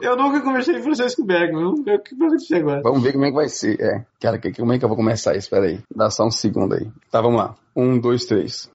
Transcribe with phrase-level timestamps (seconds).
[0.00, 2.82] Eu nunca conversei em francês com o Berg, vamos ver o que vai acontecer agora.
[2.82, 3.80] Vamos ver como é que vai ser.
[3.80, 5.50] É, cara, que- como é que eu vou começar isso?
[5.50, 6.88] Pera aí, dá só um segundo aí.
[7.10, 7.56] Tá, vamos lá.
[7.74, 8.70] Um, dois, três.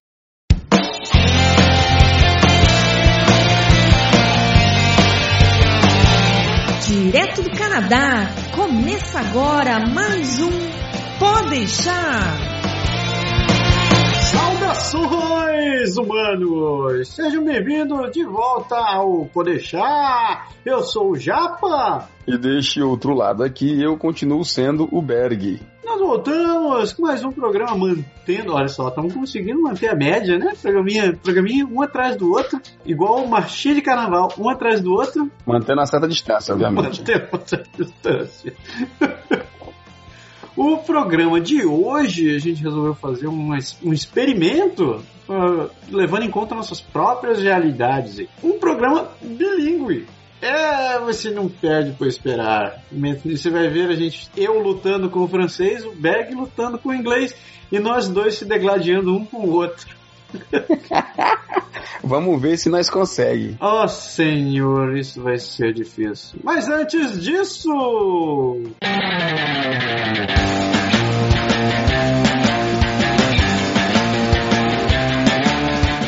[6.86, 10.52] Direto do Canadá, começa agora mais um
[11.18, 12.53] Pode deixar.
[14.74, 17.08] Saudações, humanos!
[17.10, 20.50] Sejam bem-vindos de volta ao Podeixar.
[20.66, 22.10] Eu sou o Japa.
[22.28, 25.62] E deste outro lado aqui, eu continuo sendo o Berg.
[25.86, 30.54] Nós voltamos com mais um programa mantendo, olha só, estamos conseguindo manter a média, né?
[30.60, 35.82] Programinha, programinha um atrás do outro, igual marchinha de carnaval, um atrás do outro, Mantendo
[35.82, 37.00] a certa distância, obviamente.
[37.00, 38.54] mantemos a distância.
[40.56, 43.52] O programa de hoje a gente resolveu fazer um,
[43.84, 48.28] um experimento ah, levando em conta nossas próprias realidades.
[48.44, 50.06] Um programa bilíngue.
[50.42, 52.84] É, você não perde por esperar.
[53.26, 56.94] Você vai ver a gente, eu lutando com o francês, o Berg lutando com o
[56.94, 57.34] inglês
[57.72, 60.03] e nós dois se degladiando um com o outro.
[62.04, 63.58] Vamos ver se nós conseguimos.
[63.62, 66.40] Oh, senhor, isso vai ser difícil.
[66.44, 67.70] Mas antes disso.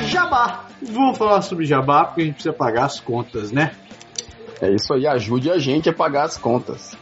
[0.10, 0.66] Jabá.
[0.82, 3.72] Vamos falar sobre jabá porque a gente precisa pagar as contas, né?
[4.62, 6.98] É isso aí, ajude a gente a pagar as contas.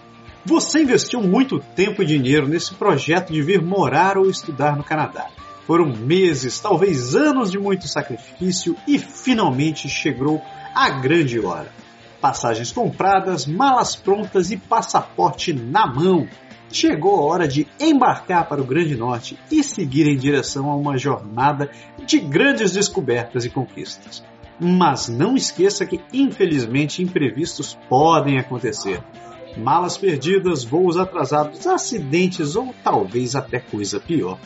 [0.45, 5.27] Você investiu muito tempo e dinheiro nesse projeto de vir morar ou estudar no Canadá.
[5.66, 10.42] Foram meses, talvez anos de muito sacrifício e finalmente chegou
[10.75, 11.72] a grande hora.
[12.19, 16.28] Passagens compradas, malas prontas e passaporte na mão.
[16.72, 20.97] Chegou a hora de embarcar para o Grande Norte e seguir em direção a uma
[20.97, 21.69] jornada
[22.06, 24.23] de grandes descobertas e conquistas.
[24.59, 29.03] Mas não esqueça que, infelizmente, imprevistos podem acontecer
[29.58, 34.39] malas perdidas, voos atrasados, acidentes ou talvez até coisa pior.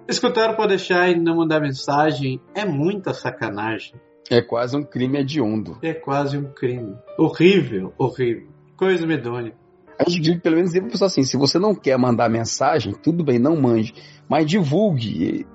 [0.08, 3.94] escutar pode deixar e não mandar mensagem é muita sacanagem.
[4.30, 5.78] É quase um crime hediondo.
[5.82, 6.96] É quase um crime.
[7.18, 8.48] Horrível, horrível.
[8.76, 9.54] Coisa medonha.
[9.98, 13.24] A gente pelo menos dizer pra pessoa assim, se você não quer mandar mensagem, tudo
[13.24, 13.94] bem, não mande,
[14.28, 15.46] mas divulgue.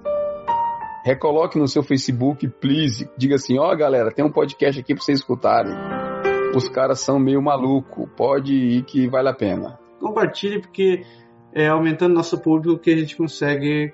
[1.04, 3.10] Recoloque no seu Facebook, please.
[3.18, 5.74] Diga assim, ó galera, tem um podcast aqui pra vocês escutarem.
[6.56, 9.78] Os caras são meio maluco, pode ir que vale a pena.
[10.00, 11.04] Compartilhe porque
[11.54, 13.94] é aumentando nosso público que a gente consegue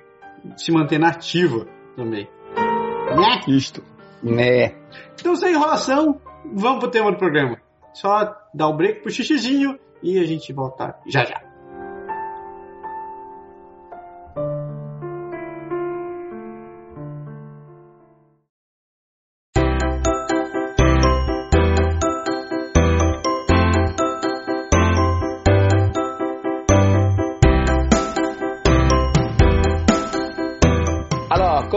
[0.55, 2.27] se manter na ativa também.
[2.55, 3.41] Né?
[3.47, 3.83] Isto.
[4.21, 4.73] Né?
[5.19, 6.19] Então, sem enrolação,
[6.53, 7.57] vamos pro tema do programa.
[7.93, 11.54] Só dar o break pro xixizinho e a gente volta já já.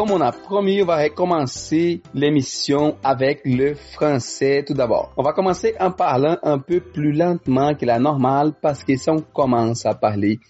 [0.08, 5.12] Comme on a promis, on va recommencer l'émission avec le français tout d'abord.
[5.16, 9.10] On va commencer en parlant un peu plus lentement que la normale parce que si
[9.10, 10.40] on commence à parler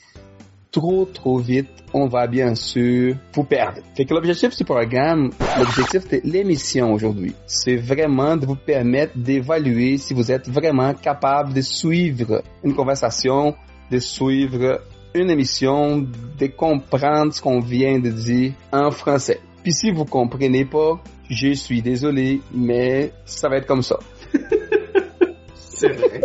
[0.71, 3.81] trop trop vite, on va bien sûr vous perdre.
[3.97, 9.97] Fait que l'objectif du programme, l'objectif de l'émission aujourd'hui, c'est vraiment de vous permettre d'évaluer
[9.99, 13.57] si vous êtes vraiment capable de suivre une conversation,
[13.91, 14.83] de suivre
[15.15, 16.07] une émission,
[16.39, 19.41] de comprendre ce qu'on vient de dire en français.
[19.69, 20.99] Puis si vous comprenez pas,
[21.29, 23.99] je suis désolé, mais ça va être comme ça.
[25.55, 26.23] C'est vrai.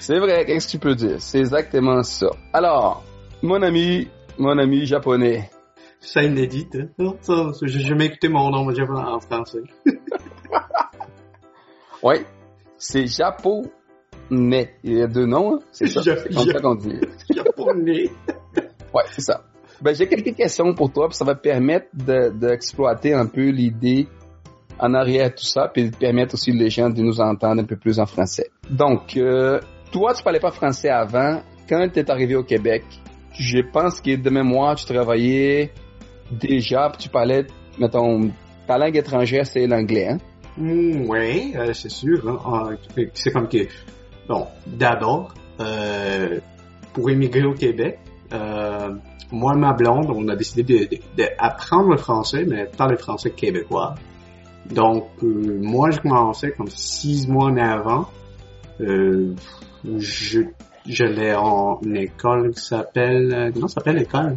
[0.00, 1.22] C'est vrai, qu'est-ce que tu peux dire?
[1.22, 2.26] C'est exactement ça.
[2.52, 3.04] Alors,
[3.40, 5.48] mon ami, mon ami japonais.
[6.00, 7.14] Ça inédit, hein?
[7.20, 9.62] Ça, j'ai jamais écouté mon nom japonais en français.
[12.02, 12.16] Oui,
[12.78, 14.74] c'est japonais.
[14.82, 15.58] Il y a deux noms, hein?
[15.70, 16.00] c'est ça.
[16.02, 16.98] Ja- C'est comme ça qu'on dit.
[17.32, 18.10] Japonais.
[18.92, 19.44] Ouais, c'est ça.
[19.80, 24.06] Ben, j'ai quelques questions pour toi, puis ça va permettre de- d'exploiter un peu l'idée
[24.78, 27.76] en arrière de tout ça, puis permettre aussi les gens de nous entendre un peu
[27.76, 28.50] plus en français.
[28.70, 29.60] Donc, euh,
[29.92, 31.40] toi, tu parlais pas français avant.
[31.68, 32.84] Quand tu es arrivé au Québec,
[33.32, 35.72] je pense que de mémoire, tu travaillais
[36.30, 37.46] déjà, puis tu parlais,
[37.78, 38.30] mettons,
[38.66, 40.18] ta langue étrangère, c'est l'anglais, hein?
[40.56, 42.28] Mm, ouais, euh, c'est sûr.
[42.28, 42.38] hein.
[42.46, 42.70] Ah,
[43.12, 43.66] c'est comme que,
[44.28, 46.38] bon, d'abord, euh,
[46.92, 47.98] pour émigrer au Québec,
[48.34, 48.90] euh,
[49.32, 53.30] moi ma blonde, on a décidé de- de- d'apprendre le français, mais pas le français
[53.30, 53.94] québécois.
[54.70, 58.06] Donc, euh, moi, je commençais comme six mois avant.
[58.80, 59.34] Euh,
[59.98, 60.40] je,
[60.86, 64.36] j'allais en école qui s'appelle, euh, comment s'appelle l'école?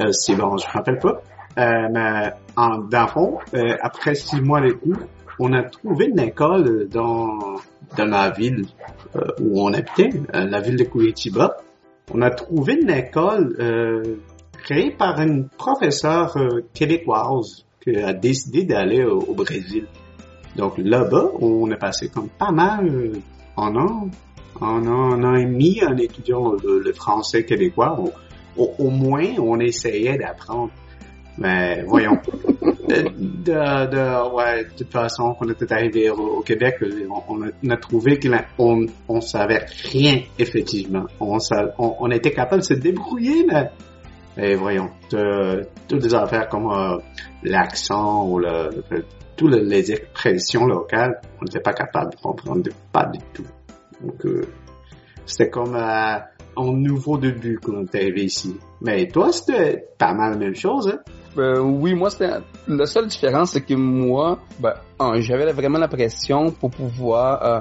[0.00, 1.22] Euh, c'est bon, je me rappelle pas.
[1.58, 3.38] Euh, mais en, dans le fond,
[3.80, 4.98] après six mois d'écoute,
[5.38, 7.56] on a trouvé une école dans,
[7.96, 8.66] dans la ville
[9.40, 11.56] où on habitait, la ville de Curitiba.
[12.12, 14.16] On a trouvé une école euh,
[14.62, 19.86] créée par une professeure euh, québécoise qui a décidé d'aller au, Brésil.
[20.56, 23.12] Donc là-bas, on a passé comme pas mal euh,
[23.56, 24.10] en an,
[24.60, 27.98] en an, an et demi en étudiant le, le français québécois.
[28.56, 30.70] Au, au moins, on essayait d'apprendre.
[31.38, 32.18] Mais voyons.
[33.02, 36.76] de, de, ouais, de toute façon, quand on était arrivé au, Québec,
[37.28, 41.04] on, on a, trouvé qu'on on savait rien, effectivement.
[41.20, 41.38] On,
[41.78, 43.70] on, était capable de se débrouiller, mais
[44.36, 44.90] et voyons,
[45.88, 46.98] toutes des affaires comme euh,
[47.44, 48.70] l'accent ou le,
[49.36, 53.46] toutes les- les expressions locales, on n'était pas capable de comprendre, pas du tout.
[54.02, 54.42] Donc, euh,
[55.24, 56.16] c'était comme euh,
[56.56, 58.56] un nouveau début quand on est arrivé ici.
[58.80, 60.98] Mais toi, c'était pas mal la même chose, hein?
[61.36, 62.30] Euh, oui, moi, c'était
[62.68, 64.74] la seule différence, c'est que moi, ben,
[65.20, 67.60] j'avais vraiment l'impression pour pouvoir euh,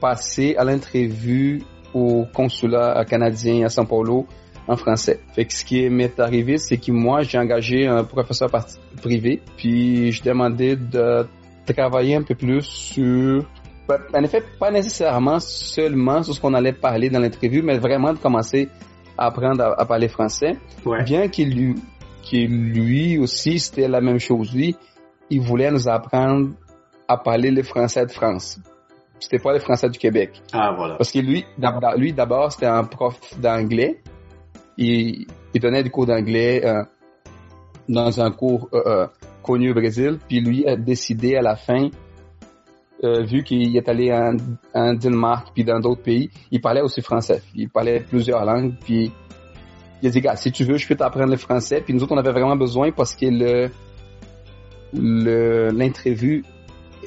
[0.00, 1.62] passer à l'entrevue
[1.94, 4.26] au consulat canadien à São Paulo
[4.68, 5.20] en français.
[5.34, 8.48] Fait que ce qui m'est arrivé, c'est que moi, j'ai engagé un professeur
[9.02, 11.26] privé, puis je demandais de
[11.66, 13.44] travailler un peu plus sur
[13.88, 18.12] ben, en effet, pas nécessairement seulement sur ce qu'on allait parler dans l'interview, mais vraiment
[18.12, 18.68] de commencer
[19.18, 20.56] à apprendre à- à parler français
[20.86, 21.02] Ouais.
[21.02, 21.74] bien qu'il
[22.22, 24.54] qu'il lui aussi, c'était la même chose.
[24.54, 24.76] Lui,
[25.30, 26.50] il voulait nous apprendre
[27.08, 28.58] à parler le français de France.
[29.18, 30.42] C'était pas le français du Québec.
[30.52, 30.96] Ah, voilà.
[30.96, 31.44] Parce que lui,
[31.96, 34.00] lui d'abord, c'était un prof d'anglais.
[34.76, 36.82] Il, il donnait des cours d'anglais euh,
[37.88, 39.06] dans un cours euh, euh,
[39.42, 40.18] connu au Brésil.
[40.28, 41.88] Puis lui a décidé à la fin,
[43.04, 44.36] euh, vu qu'il est allé en,
[44.74, 47.42] en Danemark puis dans d'autres pays, il parlait aussi français.
[47.54, 48.74] Il parlait plusieurs langues.
[48.84, 49.12] Puis
[50.02, 51.80] il a dit, gars, si tu veux, je peux t'apprendre le français.
[51.80, 53.70] Puis nous autres, on avait vraiment besoin parce que le
[54.92, 56.44] le- l'entrevue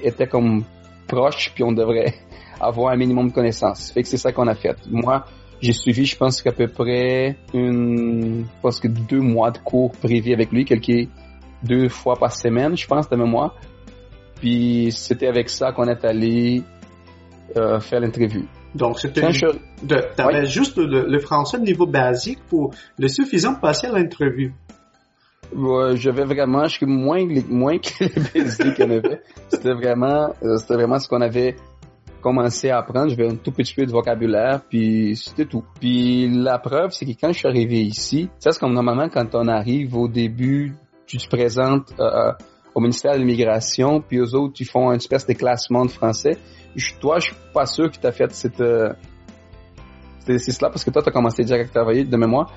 [0.01, 0.63] était comme
[1.07, 2.15] proche, puis on devrait
[2.59, 3.91] avoir un minimum de connaissances.
[3.91, 4.75] Fait que c'est ça qu'on a fait.
[4.89, 5.25] Moi,
[5.61, 10.33] j'ai suivi, je pense qu'à peu près une, pense que deux mois de cours privés
[10.33, 11.09] avec lui, quelques
[11.63, 13.55] deux fois par semaine, je pense, de mémoire.
[14.39, 16.61] Puis c'était avec ça qu'on est allé
[17.55, 18.45] euh, faire l'interview.
[18.75, 19.31] Donc, c'était
[20.45, 24.53] juste le, le français de niveau basique pour le suffisant de passer à l'entrevue.
[25.55, 29.21] Ouais, j'avais vraiment, je suis moins, moins que les basiques qu'on avait.
[29.49, 31.55] C'était vraiment, euh, c'était vraiment ce qu'on avait
[32.21, 33.09] commencé à apprendre.
[33.09, 35.63] J'avais un tout petit peu de vocabulaire, puis c'était tout.
[35.79, 39.35] Puis la preuve, c'est que quand je suis arrivé ici, ça c'est comme normalement quand
[39.35, 40.73] on arrive au début,
[41.05, 42.31] tu te présentes euh,
[42.73, 46.37] au ministère de l'immigration, puis aux autres, ils font une espèce de classement de français.
[46.99, 48.59] Toi, je suis pas sûr que tu as fait cette...
[48.61, 48.93] euh,
[50.19, 52.51] c'est c'est cela parce que toi, tu as commencé direct à travailler de mémoire.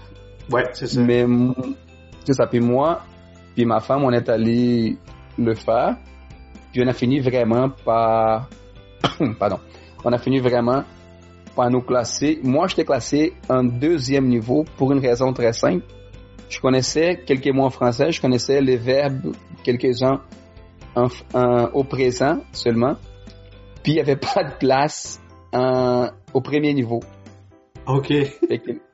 [0.50, 1.00] Ouais, c'est ça.
[1.00, 1.24] Mais
[2.24, 2.46] c'est ça.
[2.46, 3.02] Puis moi,
[3.54, 4.96] puis ma femme, on est allé
[5.38, 5.96] le faire.
[6.72, 8.48] Puis on a fini vraiment par...
[9.38, 9.58] Pardon.
[10.04, 10.84] On a fini vraiment
[11.54, 12.40] par nous classer.
[12.42, 15.84] Moi, j'étais classé en deuxième niveau pour une raison très simple.
[16.48, 19.34] Je connaissais quelques mots en français, je connaissais les verbes,
[19.64, 20.22] quelques-uns
[20.96, 22.96] en, en- au présent seulement.
[23.82, 25.20] Puis il n'y avait pas de place
[25.52, 27.00] en- au premier niveau.
[27.86, 28.12] OK.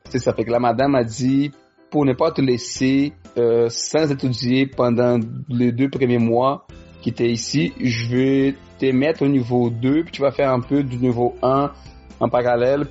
[0.09, 0.33] C'est ça.
[0.33, 1.51] Fait que la madame a dit,
[1.89, 6.65] pour ne pas te laisser euh, sans étudier pendant les deux premiers mois
[7.01, 10.59] qui étaient ici, je vais te mettre au niveau 2, puis tu vas faire un
[10.61, 11.71] peu du niveau 1
[12.19, 12.87] en parallèle.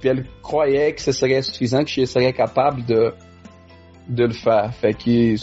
[0.00, 3.14] Puis elle croyait que ce serait suffisant, que je serais capable de,
[4.08, 4.72] de le faire.
[4.74, 5.34] Fait que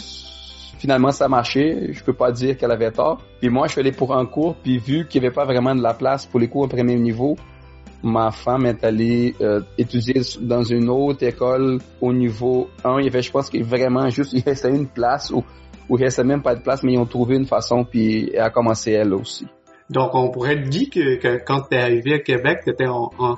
[0.78, 1.92] finalement ça a marché.
[1.92, 3.22] Je peux pas dire qu'elle avait tort.
[3.40, 5.74] Puis moi, je suis allé pour un cours, puis vu qu'il n'y avait pas vraiment
[5.74, 7.36] de la place pour les cours au premier niveau,
[8.02, 13.00] ma femme est allée euh, étudier dans une autre école au niveau 1.
[13.00, 15.44] Il y avait, je pense, qu'il vraiment juste, il restait une place où,
[15.88, 18.40] où il restait même pas de place, mais ils ont trouvé une façon, puis elle
[18.40, 19.46] a commencé elle aussi.
[19.90, 23.10] Donc, on pourrait dire que, que quand tu es arrivé à Québec, tu étais en,
[23.18, 23.36] en,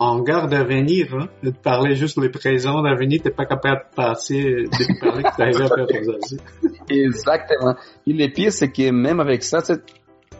[0.00, 1.28] en gare d'avenir, hein?
[1.44, 5.42] Tu parlais juste les présents d'avenir, t'es pas capable de passer, de parler que tu
[5.42, 7.76] arrivé à faire Exactement.
[8.06, 9.58] Et le pire, c'est que même avec ça,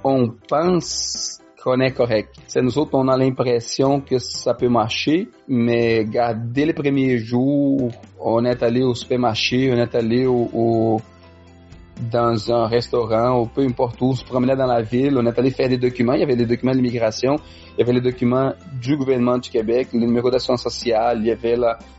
[0.03, 2.37] on pense qu'on est correct.
[2.47, 7.91] C'est nous autres, on a l'impression que ça peut marcher, mais dès les premiers jours,
[8.19, 11.03] on est allé au supermarché, on est allé au,
[12.11, 15.39] dans un restaurant ou peu importe où, on se promenait dans la ville, on est
[15.39, 17.37] allé faire des documents, il y avait des documents d'immigration,
[17.77, 21.31] il y avait les documents du gouvernement du Québec, le numéro d'assurance sociale, il y
[21.31, 21.57] avait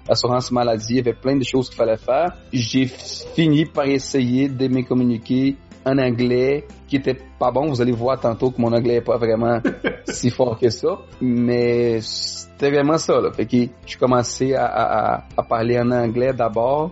[0.07, 2.33] l'assurance maladie, il y avait plein de choses qu'il fallait faire.
[2.51, 5.55] J'ai fini par essayer de me communiquer
[5.85, 7.69] en anglais qui était pas bon.
[7.69, 9.59] Vous allez voir tantôt que mon anglais est pas vraiment
[10.05, 10.99] si fort que ça.
[11.21, 13.19] Mais c'était vraiment ça.
[13.19, 13.31] Là.
[13.31, 16.91] Fait que je commençais à, à, à parler en anglais d'abord.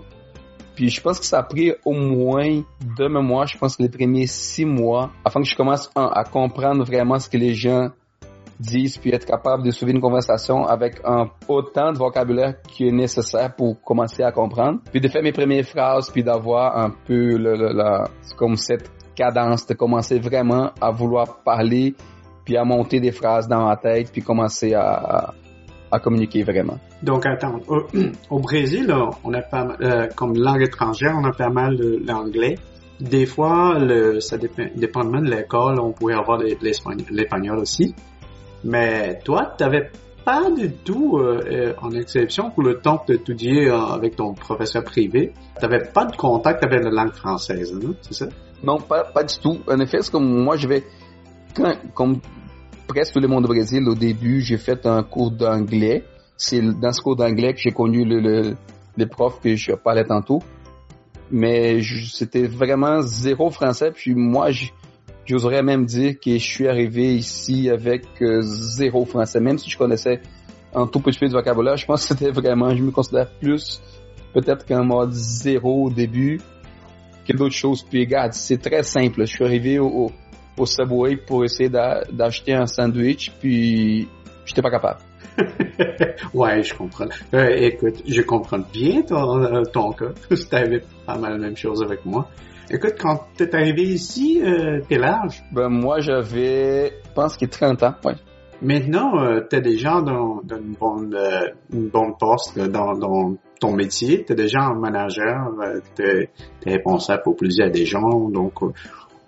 [0.80, 2.62] Puis je pense que ça a pris au moins
[2.98, 6.86] de mémoire, je pense que les premiers six mois, afin que je commence à, comprendre
[6.86, 7.90] vraiment ce que les gens
[8.62, 12.94] disent, puis être capable de suivre une conversation avec un autant de vocabulaire qui est
[12.94, 14.80] nécessaire pour commencer à comprendre.
[14.90, 18.04] Puis de faire mes premières phrases, puis d'avoir un peu le, le,
[18.38, 21.94] comme cette cadence, de commencer vraiment à vouloir parler,
[22.46, 25.34] puis à monter des phrases dans ma tête, puis commencer à,
[25.98, 26.78] communiquer vraiment.
[27.02, 27.60] Donc, attends,
[28.30, 28.94] au, Brésil,
[29.24, 32.56] on a pas euh, comme langue étrangère, on a pas mal l'anglais.
[33.00, 37.96] Des fois, le, ça dépend, dépendamment de l'école, on pouvait avoir l'espagnol aussi.
[38.64, 39.90] Mais toi, tu n'avais
[40.26, 44.34] pas du tout, euh, euh, en exception pour le temps que tu étudiais avec ton
[44.34, 47.96] professeur privé, tu n'avais pas de contact avec la langue française, non?
[48.02, 48.28] C'est ça?
[48.62, 49.60] Non, pas, pas du tout.
[49.68, 50.84] En effet, c'est comme moi, je vais,
[51.94, 52.20] comme
[52.90, 56.04] presque tout le monde au Brésil, au début, j'ai fait un cours d'anglais.
[56.36, 58.56] C'est dans ce cours d'anglais que j'ai connu le, le,
[58.98, 60.42] les profs que je parlais tantôt.
[61.32, 63.92] Mais c'était vraiment zéro français.
[63.92, 64.50] Puis moi,
[65.26, 69.40] j'oserais même dire que je suis arrivé ici avec euh, zéro français.
[69.40, 70.22] Même si je connaissais
[70.74, 73.82] un tout petit peu de vocabulaire, je pense que c'était vraiment, je me considère plus
[74.34, 76.40] peut-être qu'un mode zéro au début
[77.34, 77.84] d'autres choses.
[77.84, 79.22] Puis regarde, c'est très simple.
[79.22, 80.12] Je suis arrivé au
[80.68, 84.08] Subway pour essayer d'acheter un sandwich, puis
[84.46, 85.00] j'étais pas capable.
[86.34, 87.08] ouais, je comprends.
[87.34, 90.12] Euh, écoute, je comprends bien ton, euh, ton cas.
[90.36, 92.28] C'était pas mal la même chose avec moi.
[92.72, 95.44] Écoute, quand t'es arrivé ici, euh, quel âge?
[95.52, 98.14] Ben, moi, j'avais, je pense qu'il 30 ans, ouais.
[98.62, 103.74] Maintenant, euh, t'es déjà dans, dans une bonne, euh, une bonne poste dans, dans ton
[103.74, 105.52] métier, tu es déjà un manager,
[105.96, 106.30] tu es,
[106.64, 108.54] responsable pour plusieurs des gens, donc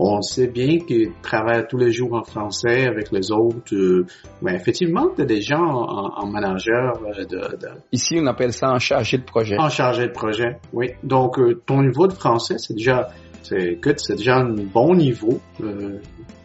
[0.04, 3.74] on sait bien que tu travailles tous les jours en français avec les autres.
[3.74, 4.06] Euh,
[4.42, 9.24] mais effectivement, tu es déjà en, manager de, Ici, on appelle ça un chargé de
[9.24, 9.56] projet.
[9.60, 10.92] Un chargé de projet, oui.
[11.04, 13.10] Donc, ton niveau de français, c'est déjà,
[13.44, 15.40] c'est, c'est déjà un bon niveau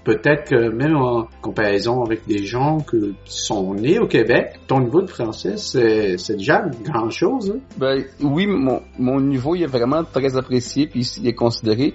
[0.06, 5.02] peut-être que même en comparaison avec des gens qui sont nés au Québec, ton niveau
[5.02, 7.52] de français, c'est déjà grand chose.
[7.54, 7.60] Hein?
[7.76, 11.94] Ben, oui, mon, mon niveau il est vraiment très apprécié, puis il est considéré.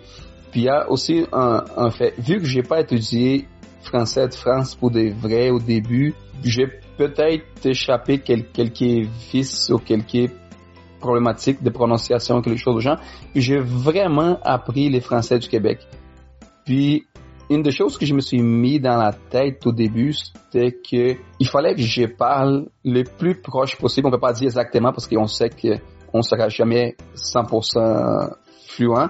[0.52, 3.48] Puis il y a aussi un, un fait, vu que j'ai pas étudié
[3.82, 6.68] français de France pour des vrais au début, j'ai
[6.98, 10.32] peut-être échappé quelques vices ou quelques
[11.00, 13.00] problématiques de prononciation, quelque chose de genre.
[13.36, 15.80] J'ai vraiment appris les français du Québec.
[16.66, 17.06] Puis
[17.50, 21.18] une des choses que je me suis mis dans la tête au début, c'était que
[21.40, 24.08] il fallait que je parle le plus proche possible.
[24.08, 28.36] On peut pas dire exactement parce qu'on sait qu'on sera jamais 100%
[28.68, 29.10] fluent.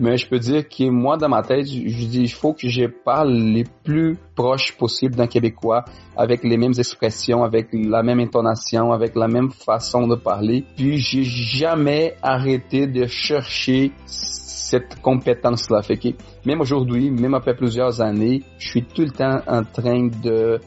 [0.00, 2.84] Mais je peux dire que moi, dans ma tête, je dis, il faut que je
[2.86, 5.84] parle le plus proche possible d'un Québécois,
[6.16, 10.64] avec les mêmes expressions, avec la même intonation, avec la même façon de parler.
[10.76, 15.82] Puis j'ai jamais arrêté de chercher cette compétence-là.
[15.82, 16.08] Fait que
[16.44, 20.60] même aujourd'hui, même après plusieurs années, je suis tout le temps en train de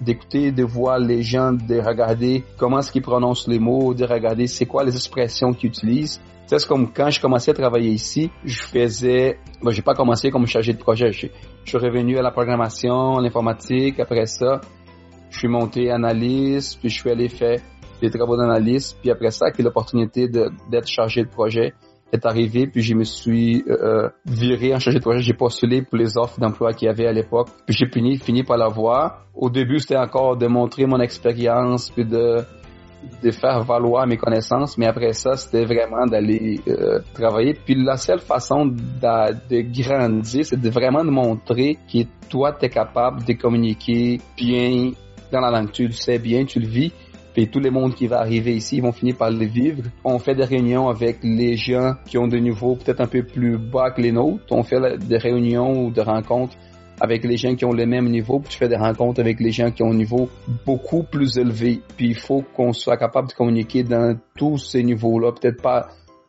[0.00, 4.46] d'écouter, de voir les gens, de regarder comment est-ce qu'ils prononcent les mots, de regarder
[4.46, 6.20] c'est quoi les expressions qu'ils utilisent.
[6.46, 10.46] C'est comme quand je commençais à travailler ici, je faisais, bon, j'ai pas commencé comme
[10.46, 11.10] chargé de projet.
[11.10, 11.28] Je,
[11.64, 13.98] suis revenu à la programmation, l'informatique.
[13.98, 14.60] Après ça,
[15.30, 17.60] je suis monté analyste, puis je suis allé faire
[18.02, 18.94] des travaux d'analyse.
[19.00, 21.72] Puis après ça, j'ai l'opportunité d'être chargé de projet
[22.14, 25.20] est arrivé, puis je me suis euh, euh, viré en chargé de projet.
[25.20, 27.48] J'ai postulé pour les offres d'emploi qu'il y avait à l'époque.
[27.66, 29.26] Puis j'ai fini, fini par l'avoir.
[29.34, 32.44] Au début, c'était encore de montrer mon expérience, puis de
[33.22, 37.54] de faire valoir mes connaissances, mais après ça, c'était vraiment d'aller euh, travailler.
[37.54, 42.68] Puis la seule façon de, grandir, c'est de vraiment de montrer que toi, tu es
[42.68, 44.90] capable de communiquer bien
[45.32, 45.72] dans la langue.
[45.72, 46.92] Tu le sais bien, tu le vis.
[47.32, 49.82] Puis tout le monde qui va arriver ici, ils vont finir par le vivre.
[50.04, 53.58] On fait des réunions avec les gens qui ont des niveaux peut-être un peu plus
[53.58, 54.44] bas que les nôtres.
[54.50, 56.56] On fait des réunions ou des rencontres
[57.00, 59.50] avec les gens qui ont le même niveau, puis tu fais des rencontres avec les
[59.50, 60.28] gens qui ont un niveau
[60.64, 61.80] beaucoup plus élevé.
[61.96, 65.32] Puis il faut qu'on soit capable de communiquer dans tous ces niveaux-là.
[65.32, 65.88] Peut-être pas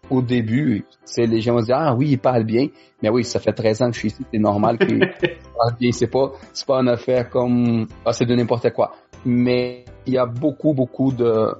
[0.09, 2.67] au début, c'est les gens vont dire ah oui, il parle bien,
[3.01, 4.99] mais oui, ça fait 13 ans que je suis ici, c'est normal qu'il
[5.57, 5.91] parle bien.
[5.91, 8.91] C'est pas c'est pas une affaire comme ah c'est de n'importe quoi.
[9.25, 11.55] Mais il y a beaucoup beaucoup de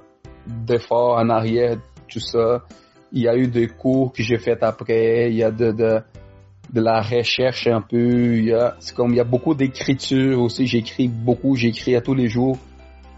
[0.46, 1.76] d'efforts en arrière
[2.08, 2.62] tout ça.
[3.12, 6.00] Il y a eu des cours que j'ai fait après, il y a de, de
[6.72, 8.42] de la recherche un peu,
[8.78, 12.58] c'est comme il y a beaucoup d'écriture aussi, j'écris beaucoup, j'écris à tous les jours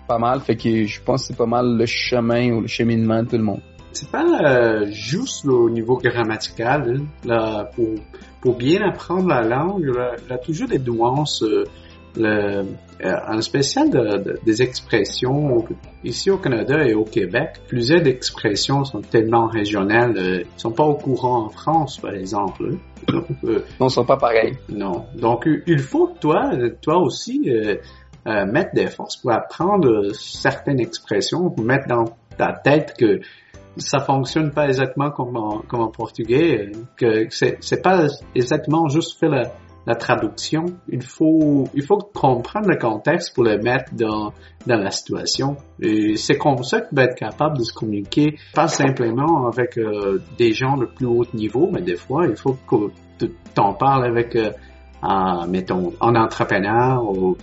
[0.07, 3.23] pas mal, fait que je pense que c'est pas mal le chemin ou le cheminement
[3.23, 3.61] de tout le monde
[3.93, 6.99] c'est pas euh, juste au niveau grammatical.
[7.01, 7.05] Hein.
[7.25, 7.95] Là, pour,
[8.41, 9.91] pour bien apprendre la langue,
[10.23, 11.43] il y a toujours des nuances.
[11.43, 11.65] Euh,
[12.17, 12.65] le,
[13.05, 15.65] euh, en spécial de, des expressions
[16.03, 20.85] ici au Canada et au Québec, plusieurs d'expressions sont tellement régionales, euh, ils sont pas
[20.85, 22.71] au courant en France par exemple.
[22.73, 22.77] Hein.
[23.09, 24.57] Donc, euh, non, sont pas pareils.
[24.69, 25.07] Non.
[25.15, 26.51] Donc il faut que toi,
[26.83, 27.77] toi aussi, euh,
[28.47, 32.05] mettre des forces pour apprendre certaines expressions, pour mettre dans
[32.37, 33.21] ta tête que
[33.77, 39.19] ça fonctionne pas exactement comme en, comme en portugais, que c'est, c'est pas exactement juste
[39.21, 39.53] faire la,
[39.89, 40.67] la traduction.
[40.89, 44.35] Il faut, il faut comprendre le contexte pour le mettre dans,
[44.67, 45.57] dans la situation.
[45.81, 49.79] Et c'est comme ça que tu vas être capable de se communiquer, pas simplement avec
[49.79, 53.73] euh, des gens de plus haut niveau, mais des fois, il faut que tu t'en
[53.73, 54.51] parles avec, euh,
[55.49, 57.39] mettons, un entrepreneur ou,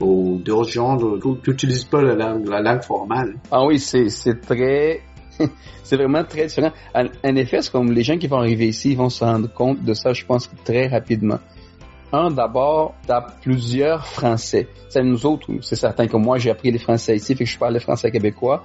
[0.00, 3.34] ou d'autres gens, tu n'utilises pas la langue, la langue formale.
[3.50, 5.02] Ah oui, c'est, c'est très
[5.82, 6.72] c'est vraiment très différent.
[6.94, 9.82] En, effet, c'est comme les gens qui vont arriver ici, ils vont se rendre compte
[9.84, 11.38] de ça, je pense, très rapidement.
[12.12, 14.68] Un, d'abord, t'as plusieurs Français.
[14.88, 17.58] C'est nous autres, c'est certain que moi, j'ai appris les Français ici, fait que je
[17.58, 18.64] parle le français québécois.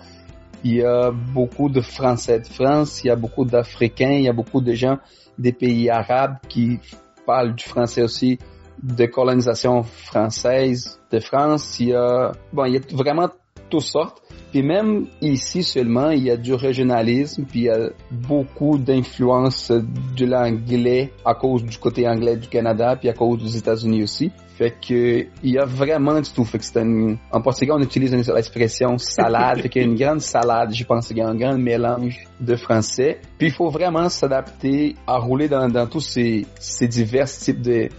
[0.64, 4.30] Il y a beaucoup de Français de France, il y a beaucoup d'Africains, il y
[4.30, 4.98] a beaucoup de gens
[5.38, 6.79] des pays arabes qui
[7.25, 8.40] parlent du français aussi
[8.81, 11.79] de colonisation française de France.
[11.79, 13.29] Il y a, bon, il y a vraiment
[13.70, 14.22] toutes sortes.
[14.51, 19.70] Puis même ici seulement, il y a du régionalisme, puis il y a beaucoup d'influence
[19.70, 24.32] de l'anglais à cause du côté anglais du Canada, puis à cause des États-Unis aussi.
[24.58, 26.46] Fait que il y a vraiment du tout.
[26.46, 29.60] Fait que c'est en portugais on utilise l'expression salade.
[29.62, 30.74] fait qu'il y a une grande salade.
[30.74, 33.20] Je pense qu'il y a un grand mélange de français.
[33.38, 37.90] Puis il faut vraiment s'adapter à rouler dans, dans tous ces, ces divers types de,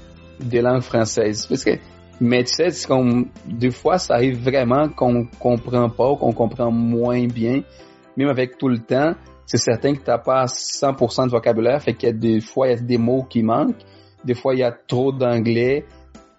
[0.43, 1.47] de langues françaises.
[1.47, 1.73] Parce que
[2.21, 2.89] mais tu sais, c'est
[3.47, 7.63] des fois, ça arrive vraiment qu'on comprend pas, qu'on comprend moins bien.
[8.17, 12.09] Même avec tout le temps, c'est certain que t'as pas 100% de vocabulaire, fait qu'il
[12.09, 13.77] y a des fois, il y a des mots qui manquent.
[14.25, 15.85] Des fois, il y a trop d'anglais.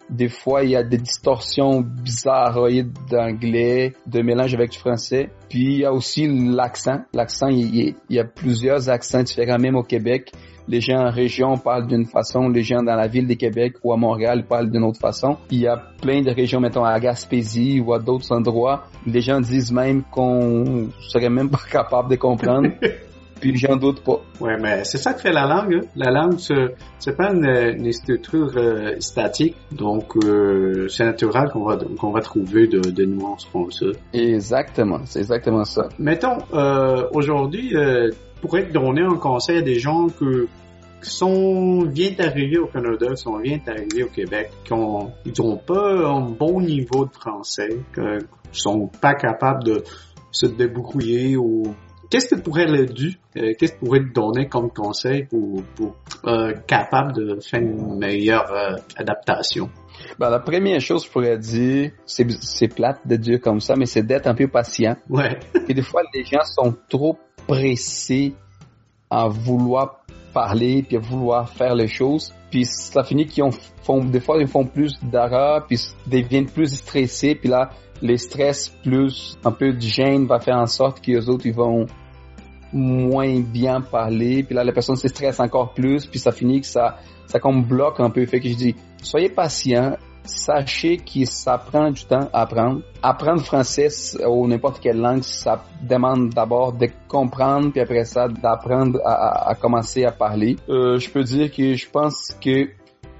[0.09, 2.59] Des fois, il y a des distorsions bizarres
[3.09, 5.29] d'anglais, de mélange avec du français.
[5.49, 7.01] Puis, il y a aussi l'accent.
[7.13, 10.31] L'accent, il y a plusieurs accents différents, même au Québec
[10.67, 13.93] les gens en région parlent d'une façon, les gens dans la ville de Québec ou
[13.93, 15.37] à Montréal parlent d'une autre façon.
[15.49, 19.39] Il y a plein de régions, mettons à Gaspésie ou à d'autres endroits, les gens
[19.39, 22.69] disent même qu'on serait même pas capable de comprendre.
[23.39, 24.21] Puis j'en doute pas.
[24.39, 25.73] Ouais, mais c'est ça que fait la langue.
[25.75, 25.87] Hein.
[25.95, 32.11] La langue, c'est pas une, structure euh, statique, donc euh, c'est naturel qu'on va qu'on
[32.11, 33.87] va trouver de, de, nuances comme ça.
[34.13, 35.89] Exactement, c'est exactement ça.
[35.99, 37.73] Mettons, euh, aujourd'hui,
[38.41, 40.47] pourrait donner un conseil à des gens que
[41.03, 45.41] qui sont viennent d'arriver au Canada, qui sont viennent d'arriver au Québec, qui ont ils
[45.41, 48.01] ont pas un bon niveau de français, qui
[48.51, 49.83] sont pas capables de
[50.31, 51.75] se débrouiller ou
[52.09, 55.25] qu'est-ce que tu pourrais leur dire, euh, qu'est-ce que tu pourrais te donner comme conseil
[55.25, 59.69] pour, pour euh, capable de faire une meilleure euh, adaptation?
[60.19, 63.75] Ben, la première chose que je pourrais dire, c'est, c'est plate de dire comme ça,
[63.75, 64.95] mais c'est d'être un peu patient.
[65.09, 65.39] Ouais.
[65.67, 67.17] Et des fois, les gens sont trop
[67.47, 68.33] pressés
[69.09, 70.03] à vouloir
[70.37, 73.43] parler puis à vouloir faire les choses puis ça finit qu'ils
[73.81, 77.71] font des fois ils font plus d'erreurs puis deviennent plus stressés puis là
[78.03, 81.55] les stress plus un peu de gêne va faire en sorte que les autres ils
[81.55, 81.87] vont
[82.71, 86.67] moins bien parler puis là la personne se stresse encore plus puis ça finit que
[86.67, 89.97] ça ça comme bloque un peu fait que je dis soyez patient
[90.27, 92.81] sachez que ça prend du temps à apprendre.
[93.01, 93.87] Apprendre français
[94.27, 100.03] ou n'importe quelle langue, ça demande d'abord de comprendre, puis après ça, d'apprendre à, commencer
[100.05, 100.57] à parler.
[100.69, 102.69] Euh, je peux dire que je pense que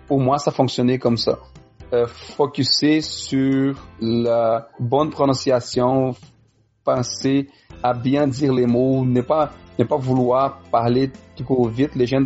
[0.07, 1.39] pour moi, ça fonctionnait comme ça.
[1.93, 6.15] Euh, focuser sur la bonne prononciation,
[6.83, 7.47] penser
[7.81, 11.95] à bien dire les mots, ne pas ne pas vouloir parler trop vite.
[11.95, 12.21] Les gens,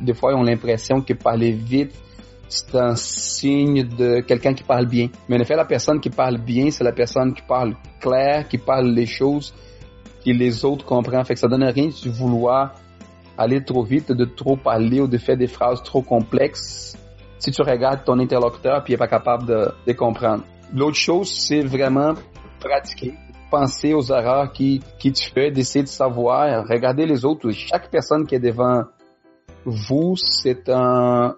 [0.00, 1.92] des fois, ont l'impression que parler vite,
[2.48, 5.08] c'est un signe de quelqu'un qui parle bien.
[5.28, 8.58] Mais en effet, la personne qui parle bien, c'est la personne qui parle clair, qui
[8.58, 9.54] parle les choses
[10.24, 11.24] que les autres comprennent.
[11.24, 12.74] Fait que ça donne rien de vouloir
[13.36, 16.96] aller trop vite, de trop parler ou de faire des phrases trop complexes
[17.38, 20.42] si tu regardes ton interlocuteur puis il n'est pas capable de, de comprendre.
[20.74, 22.14] L'autre chose, c'est vraiment
[22.58, 23.14] pratiquer
[23.50, 27.50] penser aux erreurs qui, qui tu fais, d'essayer de savoir, regarder les autres.
[27.50, 28.82] Chaque personne qui est devant
[29.64, 31.34] vous, c'est un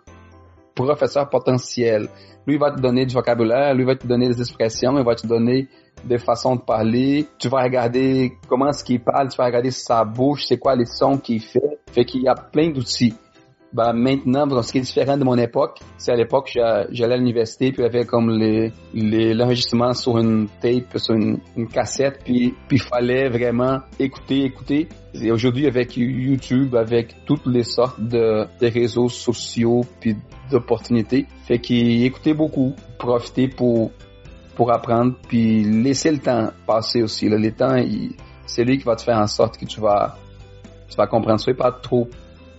[0.75, 2.09] professeur potentiel.
[2.47, 5.27] Lui va te donner du vocabulaire, lui va te donner des expressions, il va te
[5.27, 5.69] donner
[6.05, 7.27] des façons de parler.
[7.39, 10.87] Tu vas regarder comment est-ce qu'il parle, tu vas regarder sa bouche, c'est quoi les
[10.87, 11.79] sons qu'il fait.
[11.93, 13.15] Fait qu'il y a plein d'outils.
[13.73, 16.51] Ben, maintenant, ce qui est différent de mon époque, c'est à l'époque,
[16.91, 21.39] j'allais à l'université, puis avait comme les, l'enregistrement sur une tape, sur une,
[21.73, 24.89] cassette, puis il fallait vraiment écouter, écouter.
[25.15, 30.17] Et aujourd'hui, avec YouTube, avec toutes les sortes de, réseaux sociaux, puis
[30.51, 33.93] d'opportunités, fait qu'il écoutait beaucoup, profiter pour
[34.57, 37.29] pour apprendre, puis laisser le temps passer aussi.
[37.29, 37.77] Le temps,
[38.45, 40.19] c'est lui qui va te faire en sorte que tu vas,
[40.89, 41.41] tu vas comprendre.
[41.41, 42.09] Sois pas trop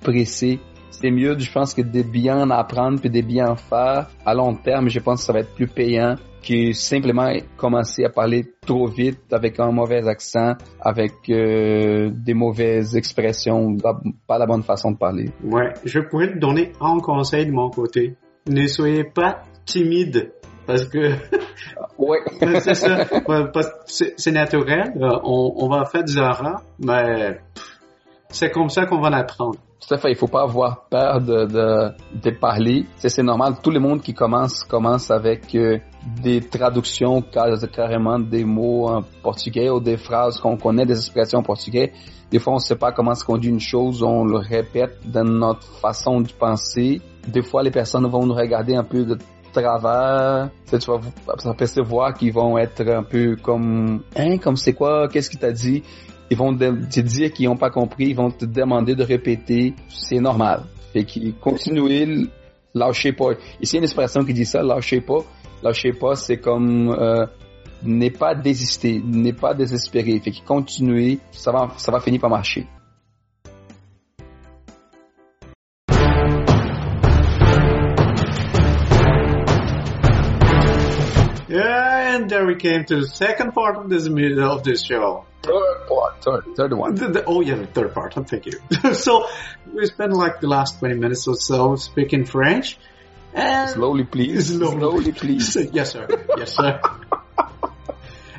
[0.02, 0.60] pressé
[0.92, 4.08] c'est mieux, je pense, que de bien apprendre puis de bien faire.
[4.26, 6.16] À long terme, je pense que ça va être plus payant
[6.48, 12.96] que simplement commencer à parler trop vite avec un mauvais accent, avec euh, des mauvaises
[12.96, 13.78] expressions,
[14.28, 15.30] pas la bonne façon de parler.
[15.44, 18.16] Ouais, je pourrais te donner un conseil de mon côté.
[18.48, 20.32] Ne soyez pas timide
[20.66, 20.98] parce que
[21.98, 22.20] ouais.
[22.60, 23.06] c'est ça,
[23.86, 24.94] c'est naturel.
[24.96, 27.40] Euh, on, on va faire des erreurs, mais
[28.30, 29.60] c'est comme ça qu'on va l'apprendre.
[29.86, 32.86] Tout à fait, il faut pas avoir peur de, de, parler.
[32.98, 35.80] C'est normal, tout le monde qui commence commence avec euh,
[36.22, 41.44] des traductions carrément des mots en portugais ou des phrases qu'on connaît, des expressions en
[41.44, 41.94] portugais.
[42.30, 45.26] Des fois, on ne sait pas comment se conduit une chose, on le répète dans
[45.26, 47.02] notre façon de penser.
[47.28, 49.17] Des fois, les personnes vont nous regarder un peu de
[49.52, 55.30] travers, tu vas percevoir qu'ils vont être un peu comme, hein, comme c'est quoi, qu'est-ce
[55.30, 55.84] qu'il t'a dit?
[56.32, 60.22] Ils vont te dire qu'ils n'ont pas compris, ils vont te demander de répéter, c'est
[60.22, 60.63] normal.
[60.94, 62.30] Fait qu'ils continuent,
[62.74, 63.34] lâchez pas.
[63.60, 65.26] Ici, il y a une expression qui dit ça, lâchez pas.
[65.62, 67.26] Lâchez pas, c'est comme euh,
[67.84, 70.17] ne pas désister, ne pas désespérer.
[70.22, 72.65] Fait qu'ils continuent, ça va, ça va finir par marcher.
[81.50, 85.26] And there we came to the second part of this of this show.
[85.44, 86.96] Third part, third, third one.
[86.96, 88.14] The, the, oh yeah, the third part.
[88.14, 88.60] Thank you.
[88.94, 89.28] so
[89.74, 92.78] we spent like the last 20 minutes or so speaking French.
[93.34, 94.50] And slowly, please.
[94.50, 95.56] Slowly, slowly please.
[95.72, 96.08] yes, sir.
[96.38, 96.82] Yes, sir.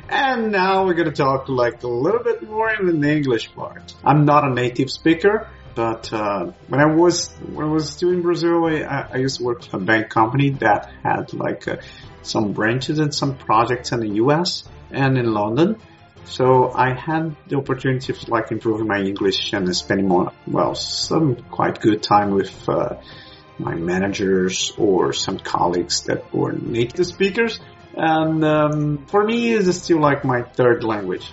[0.07, 3.93] and now we're going to talk like a little bit more in the English part.
[4.03, 8.21] I'm not a native speaker, but uh, when I was when I was still in
[8.21, 11.77] Brazil, I, I used to work for a bank company that had like uh,
[12.21, 14.63] some branches and some projects in the U.S.
[14.91, 15.81] and in London.
[16.25, 21.35] So I had the opportunity of like improving my English and spending more, well, some
[21.35, 23.01] quite good time with uh,
[23.59, 27.59] my managers or some colleagues that were native speakers.
[27.95, 31.31] And um, for me, it's still like my third language.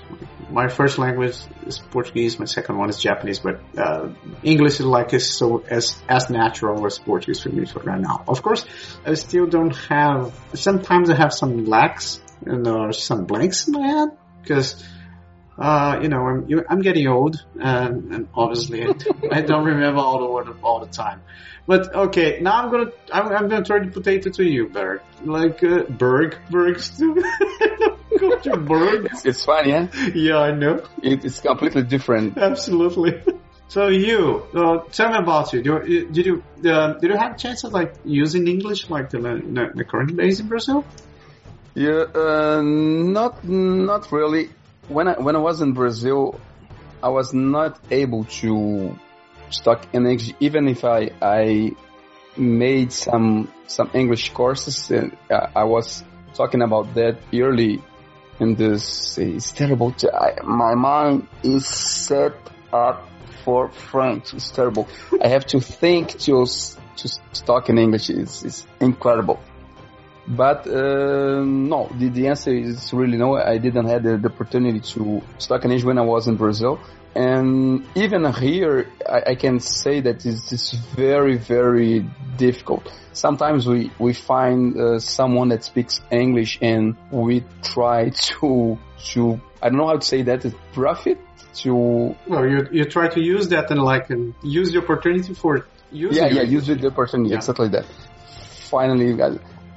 [0.50, 2.38] My first language is Portuguese.
[2.38, 3.38] My second one is Japanese.
[3.38, 4.10] But uh,
[4.42, 8.24] English is like is so as as natural as Portuguese for me for right now.
[8.28, 8.66] Of course,
[9.06, 10.38] I still don't have.
[10.52, 14.84] Sometimes I have some lacks and or some blanks in my head because
[15.58, 18.82] uh, you know I'm you, I'm getting old and, and obviously
[19.32, 21.22] I, don't remember all the word all the time.
[21.66, 25.02] But okay, now I'm gonna I'm, I'm gonna turn the potato to you, Berg.
[25.24, 26.82] Like uh, Berg, Berg.
[28.18, 29.08] Go to Berg.
[29.24, 29.88] It's funny, yeah.
[30.14, 30.84] Yeah, I know.
[31.02, 32.38] It, it's completely different.
[32.38, 33.22] Absolutely.
[33.70, 35.62] So you, uh, tell me about you.
[35.62, 39.10] Did you did you, uh, did you have a chance of like using English like
[39.10, 40.84] the, the, the current days in Brazil?
[41.74, 44.50] Yeah, uh, not not really.
[44.88, 46.40] When I when I was in Brazil,
[47.02, 48.98] I was not able to
[49.92, 51.72] in English, even if I I
[52.36, 54.90] made some some English courses.
[54.90, 56.02] And I was
[56.34, 57.82] talking about that early
[58.40, 59.18] in this.
[59.18, 59.94] It's terrible.
[60.12, 62.34] I, my mind is set
[62.72, 63.08] up
[63.44, 64.34] for French.
[64.34, 64.88] It's terrible.
[65.22, 66.46] I have to think to
[66.96, 67.08] to
[67.44, 68.10] talk in English.
[68.10, 69.38] It's, it's incredible.
[70.26, 73.36] But uh, no, the, the answer is really no.
[73.36, 76.80] I didn't have the, the opportunity to start an age when I was in Brazil.
[77.14, 82.92] And even here, I, I can say that it's, it's, very, very difficult.
[83.12, 88.78] Sometimes we, we find uh, someone that speaks English and we try to,
[89.12, 91.18] to, I don't know how to say that, profit
[91.54, 92.14] to...
[92.28, 96.22] Well, you, you try to use that and like, and use the opportunity for using
[96.22, 97.36] Yeah, yeah, use the opportunity, yeah.
[97.36, 97.86] exactly that
[98.70, 99.12] finally,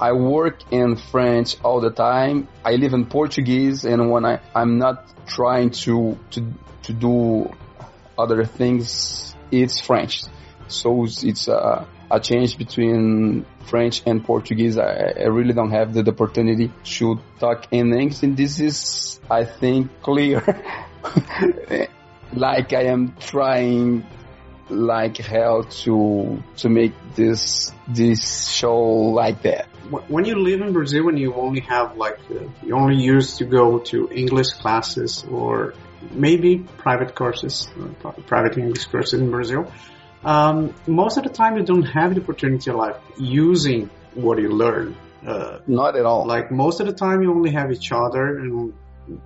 [0.00, 2.48] I, work in French all the time.
[2.64, 6.52] I live in Portuguese, and when I I'm not trying to to
[6.84, 7.52] to do
[8.18, 10.22] other things, it's French.
[10.68, 14.78] So it's a a change between French and Portuguese.
[14.78, 19.20] I, I really don't have the, the opportunity to talk in English, and this is,
[19.30, 20.42] I think, clear.
[22.32, 24.06] like I am trying
[24.70, 29.68] like hell to to make this this show like that.
[30.08, 32.18] When you live in Brazil and you only have like
[32.62, 35.74] you only used to go to English classes or
[36.10, 37.68] maybe private courses,
[38.26, 39.70] private English courses in Brazil.
[40.24, 44.50] Um, most of the time, you don't have the opportunity of like using what you
[44.50, 44.96] learn.
[45.26, 46.26] Uh, Not at all.
[46.26, 48.72] Like most of the time, you only have each other, and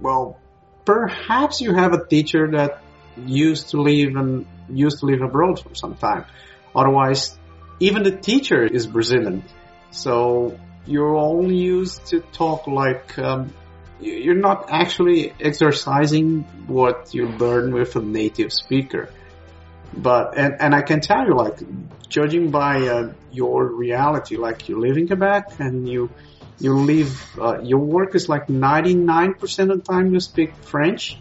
[0.00, 0.38] well,
[0.84, 2.82] perhaps you have a teacher that
[3.26, 6.24] used to live and used to live abroad for some time.
[6.74, 7.36] Otherwise,
[7.80, 9.44] even the teacher is Brazilian,
[9.90, 13.52] so you're only used to talk like um,
[14.00, 19.10] you're not actually exercising what you learn with a native speaker.
[19.92, 21.58] But and and I can tell you, like,
[22.08, 26.10] judging by uh, your reality, like you live in Quebec and you
[26.60, 31.16] you live, uh, your work is like 99% of the time you speak French,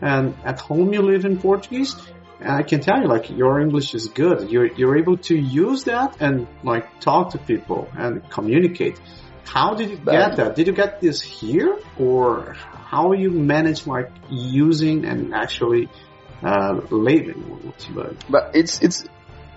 [0.00, 1.94] and at home you live in Portuguese.
[2.40, 4.50] And I can tell you, like, your English is good.
[4.50, 9.00] You're you're able to use that and like talk to people and communicate.
[9.44, 10.54] How did you get that?
[10.54, 12.54] Did you get this here, or
[12.90, 15.88] how you manage like using and actually
[16.42, 17.72] uh, living.
[17.94, 19.04] But, but it's it's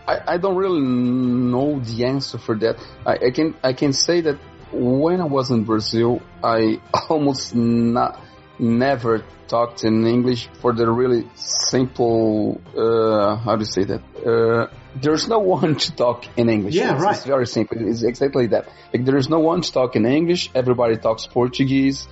[0.07, 2.77] I, I don't really know the answer for that.
[3.05, 4.37] I, I can I can say that
[4.71, 8.19] when I was in Brazil, I almost not
[8.59, 14.67] never talked in English for the really simple uh, how do you say that uh,
[14.95, 16.75] there's no one to talk in English.
[16.75, 17.15] Yeah, it's, right.
[17.15, 17.77] It's very simple.
[17.79, 18.69] It's exactly that.
[18.93, 20.49] Like there is no one to talk in English.
[20.53, 22.07] Everybody talks Portuguese.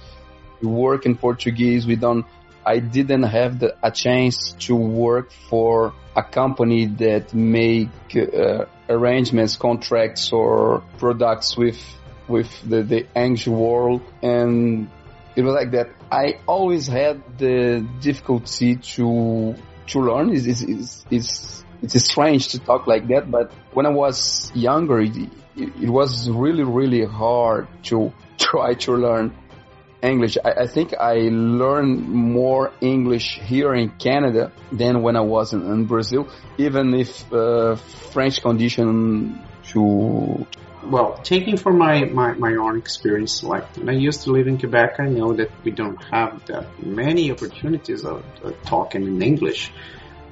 [0.61, 1.87] We work in Portuguese.
[1.87, 2.25] We don't
[2.65, 9.55] I didn't have the, a chance to work for a company that make uh, arrangements,
[9.55, 11.79] contracts, or products with
[12.27, 14.89] with the the English world, and
[15.35, 15.89] it was like that.
[16.11, 19.55] I always had the difficulty to
[19.87, 20.33] to learn.
[20.35, 25.15] It's it's, it's, it's strange to talk like that, but when I was younger, it,
[25.55, 29.35] it was really really hard to try to learn
[30.01, 30.37] English.
[30.43, 35.61] I, I, think I learned more English here in Canada than when I was in,
[35.61, 37.75] in Brazil, even if uh,
[38.11, 40.45] French condition to.
[40.83, 44.57] Well, taking from my, my, my own experience, like when I used to live in
[44.57, 49.71] Quebec, I know that we don't have that many opportunities of, of talking in English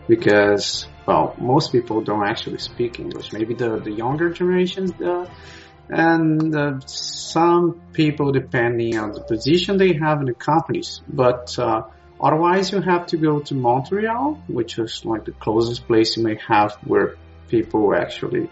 [0.07, 3.31] because, well, most people don't actually speak English.
[3.31, 5.29] Maybe the, the younger generations, uh,
[5.87, 11.01] and uh, some people depending on the position they have in the companies.
[11.07, 11.83] But uh,
[12.19, 16.39] otherwise, you have to go to Montreal, which is like the closest place you may
[16.47, 17.15] have where
[17.49, 18.49] people actually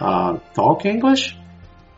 [0.00, 1.36] uh, talk English.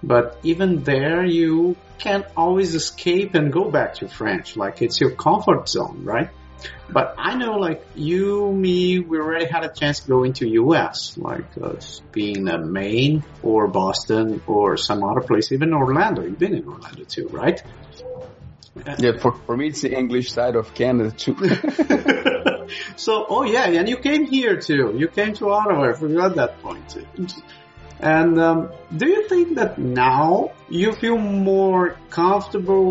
[0.02, 4.56] But even there, you can't always escape and go back to French.
[4.56, 6.30] Like it's your comfort zone, right?
[6.88, 11.16] But I know, like you, me, we already had a chance to go into U.S.
[11.16, 11.74] Like uh,
[12.12, 16.22] being a Maine or Boston or some other place, even Orlando.
[16.22, 17.62] You've been in Orlando too, right?
[18.98, 21.36] Yeah, for, for me, it's the English side of Canada too.
[22.96, 24.94] so, oh yeah, and you came here too.
[24.96, 25.90] You came to Ottawa.
[25.90, 27.06] I forgot that point too.
[28.02, 32.90] And um, do you think that now you feel more comfortable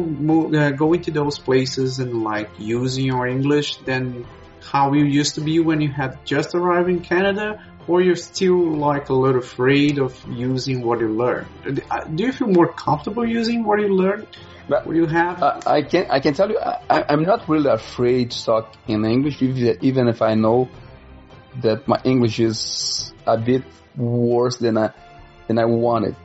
[0.56, 4.26] uh, going to those places and like using your English than
[4.64, 7.62] how you used to be when you had just arrived in Canada?
[7.88, 11.84] Or you're still like a little afraid of using what you learned?
[11.90, 14.28] Uh, do you feel more comfortable using what you learned?
[14.70, 15.44] But what you have?
[15.44, 19.04] Uh, I can I can tell you I, I'm not really afraid to talk in
[19.04, 20.70] English, even if I know
[21.62, 23.64] that my English is a bit
[23.98, 24.92] worse than I
[25.48, 26.16] than I wanted.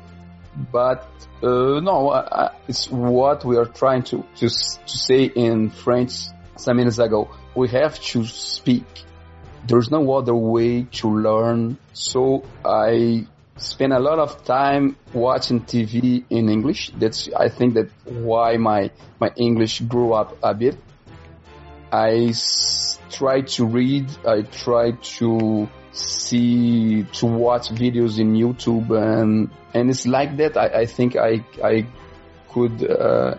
[0.73, 1.09] But
[1.43, 6.13] uh, no, I, it's what we are trying to, to to say in French
[6.57, 7.31] some minutes ago.
[7.55, 8.85] We have to speak.
[9.67, 11.79] There's no other way to learn.
[11.93, 13.27] So I
[13.57, 16.93] spend a lot of time watching TV in English.
[16.97, 20.79] That's I think that why my my English grew up a bit.
[21.93, 22.33] I
[23.11, 24.09] try to read.
[24.27, 30.57] I try to see to watch videos in YouTube and and it's like that.
[30.57, 31.87] I, I think I I
[32.49, 33.37] could uh,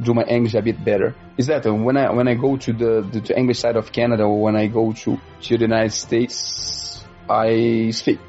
[0.00, 1.14] do my English a bit better.
[1.36, 3.92] Is that uh, when I when I go to the, the to English side of
[3.92, 8.20] Canada or when I go to, to the United States, I speak.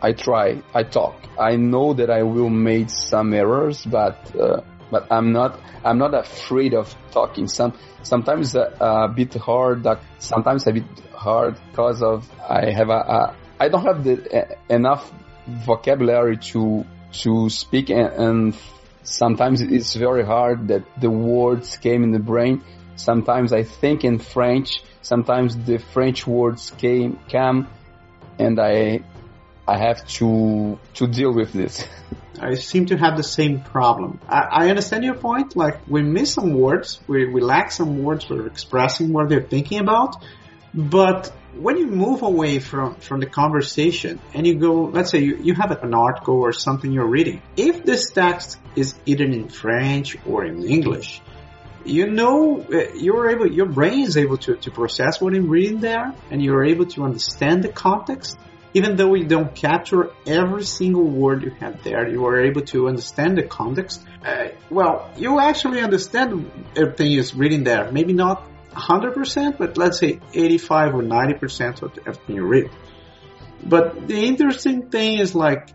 [0.00, 1.14] I try, I talk.
[1.38, 6.14] I know that I will make some errors, but uh, but I'm not I'm not
[6.14, 7.48] afraid of talking.
[7.48, 9.86] Some sometimes a, a bit hard,
[10.18, 14.54] sometimes a bit hard because of I have a, a I don't have the uh,
[14.68, 15.10] enough
[15.46, 16.84] vocabulary to
[17.22, 18.56] to speak and, and
[19.02, 22.62] sometimes it's very hard that the words came in the brain.
[22.96, 24.82] Sometimes I think in French.
[25.02, 27.68] Sometimes the French words came come,
[28.38, 29.02] and I
[29.68, 31.84] I have to to deal with this.
[32.40, 34.20] I seem to have the same problem.
[34.28, 35.56] I, I, understand your point.
[35.56, 39.78] Like we miss some words, we, we lack some words for expressing what they're thinking
[39.78, 40.22] about.
[40.74, 45.36] But when you move away from, from the conversation and you go, let's say you,
[45.36, 47.40] you have an article or something you're reading.
[47.56, 51.22] If this text is either in French or in English,
[51.86, 55.80] you know, uh, you're able, your brain is able to, to process what you're reading
[55.80, 58.36] there and you're able to understand the context
[58.76, 62.88] even though you don't capture every single word you have there, you are able to
[62.88, 64.04] understand the context.
[64.22, 67.90] Uh, well, you actually understand everything is written there.
[67.90, 72.70] Maybe not 100%, but let's say 85 or 90% of everything you read.
[73.64, 75.70] But the interesting thing is like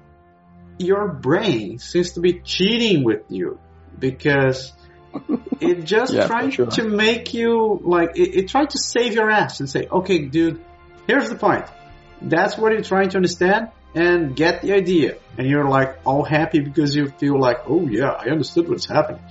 [0.78, 3.60] your brain seems to be cheating with you
[3.98, 4.74] because
[5.60, 6.68] it just yeah, tries sure.
[6.68, 10.64] to make you like it, it tried to save your ass and say, okay, dude,
[11.08, 11.66] here's the point
[12.22, 15.18] that's what you're trying to understand and get the idea.
[15.38, 19.22] And you're like all happy because you feel like, oh yeah, I understood what's happening.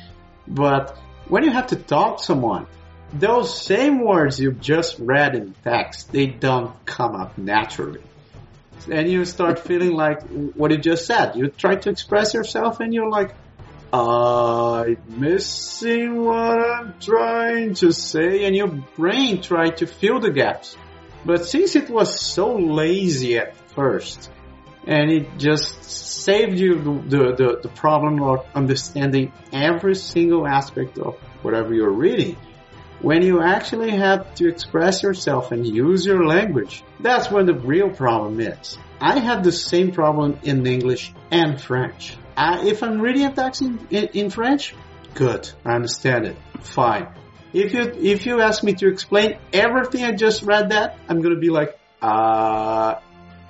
[0.46, 0.96] But
[1.28, 2.66] when you have to talk to someone,
[3.12, 8.02] those same words you've just read in text, they don't come up naturally.
[8.90, 10.22] And you start feeling like
[10.54, 11.36] what you just said.
[11.36, 13.34] You try to express yourself and you're like,
[13.92, 18.44] I'm missing what I'm trying to say.
[18.44, 20.76] And your brain try to fill the gaps.
[21.24, 24.30] But since it was so lazy at first,
[24.86, 31.16] and it just saved you the, the, the, problem of understanding every single aspect of
[31.42, 32.36] whatever you're reading,
[33.02, 37.90] when you actually have to express yourself and use your language, that's when the real
[37.90, 38.78] problem is.
[39.00, 42.16] I have the same problem in English and French.
[42.36, 44.74] I, if I'm reading a text in, in, in French,
[45.14, 47.08] good, I understand it, fine.
[47.52, 51.36] If you if you ask me to explain everything I just read that, I'm gonna
[51.40, 53.00] be like, uh,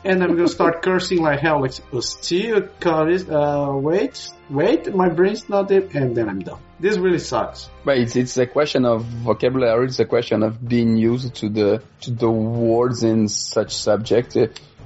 [0.04, 5.68] and I'm gonna start cursing like hell, like still uh, wait, wait, my brain's not
[5.68, 6.60] there, and then I'm done.
[6.78, 7.68] This really sucks.
[7.84, 9.86] But it's it's a question of vocabulary.
[9.86, 14.36] It's a question of being used to the to the words in such subject.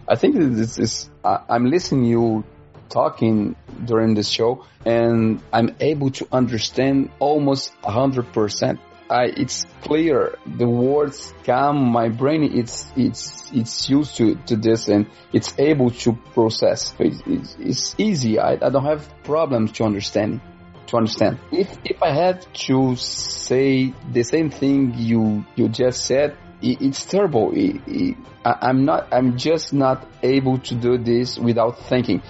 [0.08, 1.08] I think this is.
[1.24, 2.44] I'm listening you
[2.88, 10.38] talking during this show, and I'm able to understand almost hundred percent I, it's clear.
[10.46, 11.92] The words come.
[11.92, 16.94] My brain, it's it's it's used to to this, and it's able to process.
[16.98, 18.38] It's, it's, it's easy.
[18.38, 20.40] I, I don't have problems to understand.
[20.88, 21.38] To understand.
[21.52, 27.04] If if I had to say the same thing you you just said, it, it's
[27.04, 27.52] terrible.
[27.54, 29.08] It, I, I'm not.
[29.12, 32.22] I'm just not able to do this without thinking.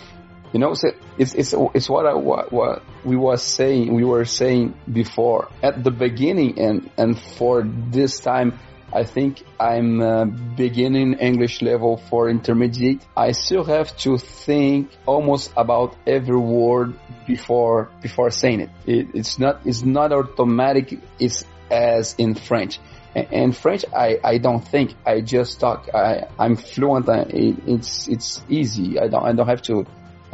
[0.55, 4.25] You know, so it's it's it's what I what, what we was saying we were
[4.25, 8.61] saying before at the beginning, and and for this time,
[8.93, 13.05] I think I'm uh, beginning English level for intermediate.
[13.17, 16.95] I still have to think almost about every word
[17.27, 18.71] before before saying it.
[18.87, 21.01] it it's not it's not automatic.
[21.19, 22.79] It's as in French.
[23.17, 24.95] In French, I, I don't think.
[25.05, 25.89] I just talk.
[25.93, 27.09] I, I'm fluent.
[27.09, 29.01] It, it's it's easy.
[29.01, 29.85] I don't I don't have to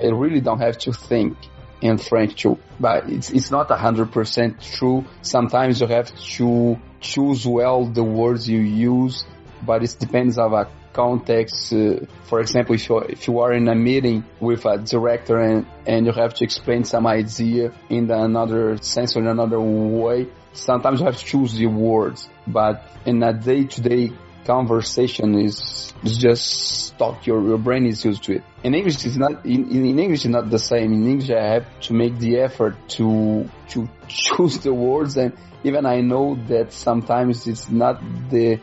[0.02, 1.36] I really don't have to think
[1.80, 2.58] in French too.
[2.78, 5.04] But it's, it's not a hundred percent true.
[5.22, 9.24] Sometimes you have to choose well the words you use,
[9.64, 11.72] but it depends on a context.
[11.72, 15.66] Uh, for example, if you if you are in a meeting with a director and
[15.86, 21.00] and you have to explain some idea in another sense or in another way, sometimes
[21.00, 22.28] you have to choose the words.
[22.46, 24.12] But in a day to day
[24.44, 27.26] conversation is, is just talk.
[27.26, 28.44] Your, your brain is used to it.
[28.62, 30.92] In English, it's not, in, in English, it's not the same.
[30.92, 35.84] In English, I have to make the effort to, to choose the words and even
[35.86, 38.00] I know that sometimes it's not
[38.30, 38.60] the,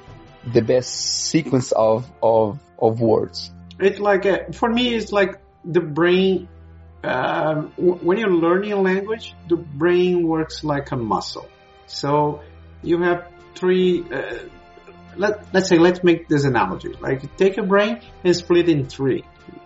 [0.51, 0.89] the best
[1.29, 3.51] sequence of, of, of words.
[3.79, 6.47] It's like, a, for me, it's like the brain,
[7.03, 11.47] uh, when you're learning a language, the brain works like a muscle.
[11.85, 12.41] So
[12.81, 14.39] you have three, uh,
[15.17, 16.93] let, let's say, let's make this analogy.
[16.99, 19.23] Like take a brain and split in three.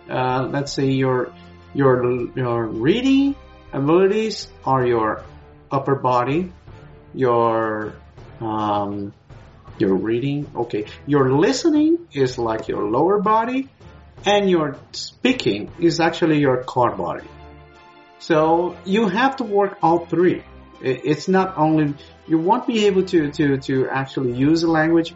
[0.08, 1.32] Uh, let's say your,
[1.74, 3.34] your, your reading
[3.72, 5.24] abilities are your
[5.70, 6.52] upper body,
[7.14, 7.94] your,
[8.40, 9.12] um,
[9.78, 10.86] your reading, okay.
[11.06, 13.68] Your listening is like your lower body
[14.24, 17.26] and your speaking is actually your core body.
[18.18, 20.44] So you have to work all three.
[20.82, 21.94] It's not only,
[22.26, 25.14] you won't be able to, to, to actually use a language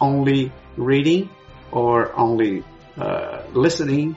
[0.00, 1.30] only reading
[1.72, 2.64] or only
[2.98, 4.16] uh, listening.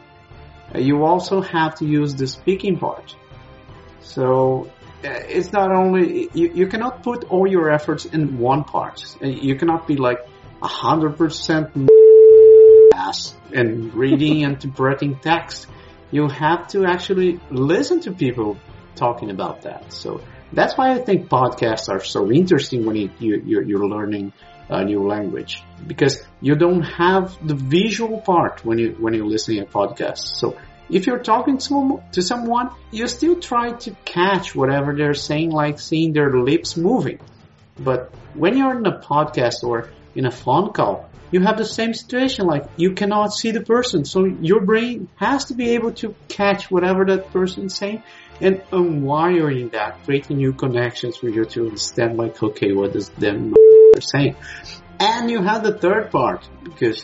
[0.75, 3.15] You also have to use the speaking part.
[4.01, 4.69] So
[5.03, 9.01] uh, it's not only, you, you cannot put all your efforts in one part.
[9.21, 10.27] You cannot be like
[10.61, 11.89] a hundred percent
[12.93, 15.67] ass and reading and interpreting text.
[16.11, 18.57] You have to actually listen to people
[18.95, 19.93] talking about that.
[19.93, 20.21] So
[20.53, 24.33] that's why I think podcasts are so interesting when you, you, you're learning
[24.69, 29.65] a new language because you don't have the visual part when you when you're listening
[29.65, 30.37] to podcasts.
[30.37, 30.57] So
[30.89, 35.79] if you're talking to, to someone, you still try to catch whatever they're saying, like
[35.79, 37.19] seeing their lips moving.
[37.79, 41.95] But when you're in a podcast or in a phone call, you have the same
[41.95, 44.05] situation, like you cannot see the person.
[44.05, 48.03] So your brain has to be able to catch whatever that person is saying
[48.41, 53.53] and unwiring that, creating new connections for you to understand like, okay, what is them
[53.99, 54.35] saying?
[54.99, 57.03] And you have the third part, because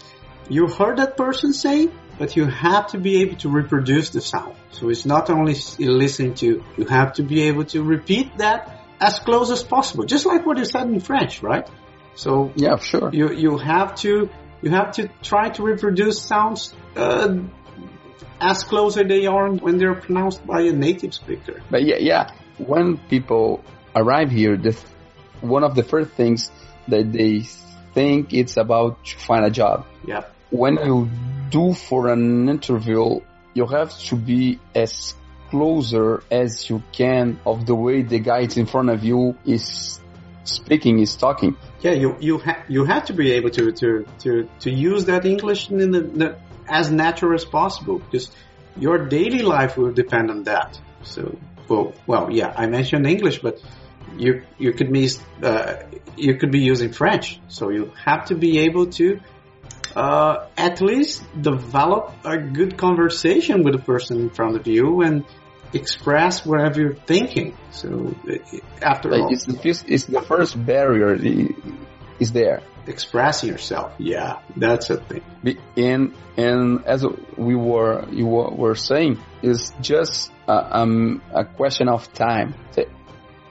[0.50, 4.56] you heard that person say, but you have to be able to reproduce the sound.
[4.72, 9.20] So it's not only listening to, you have to be able to repeat that as
[9.20, 11.68] close as possible, just like what you said in French, right?
[12.16, 13.10] So yeah, sure.
[13.14, 14.30] You you have to
[14.62, 17.38] you have to try to reproduce sounds uh,
[18.40, 21.62] as close as they are when they're pronounced by a native speaker.
[21.70, 22.32] But yeah, yeah.
[22.58, 23.64] When people
[23.96, 24.78] arrive here, the
[25.42, 26.52] one of the first things
[26.88, 27.42] that they
[27.94, 29.86] think it's about to find a job.
[30.06, 30.24] Yeah.
[30.50, 31.10] When you
[31.50, 33.22] do for an interview,
[33.54, 35.16] you have to be as
[35.50, 40.00] closer as you can of the way the guy in front of you is
[40.44, 41.56] speaking, is talking.
[41.82, 45.26] Yeah, you you ha- you have to be able to to to to use that
[45.26, 46.38] English in the, the
[46.70, 48.30] as natural as possible because
[48.78, 50.80] your daily life will depend on that.
[51.04, 53.62] So, well, well, yeah, I mentioned English, but
[54.18, 55.10] you you could be
[55.44, 55.76] uh,
[56.18, 57.40] you could be using French.
[57.48, 59.20] So you have to be able to
[59.96, 65.26] uh, at least develop a good conversation with the person in front of you and
[65.74, 67.56] express whatever you're thinking.
[67.72, 68.16] So
[68.82, 71.16] after all, it's the, first, it's the first barrier
[72.20, 72.62] is there.
[72.88, 75.22] Expressing yourself, yeah, that's a thing.
[75.78, 77.06] And and as
[77.38, 82.56] we were you were saying, is just a, um, a question of time.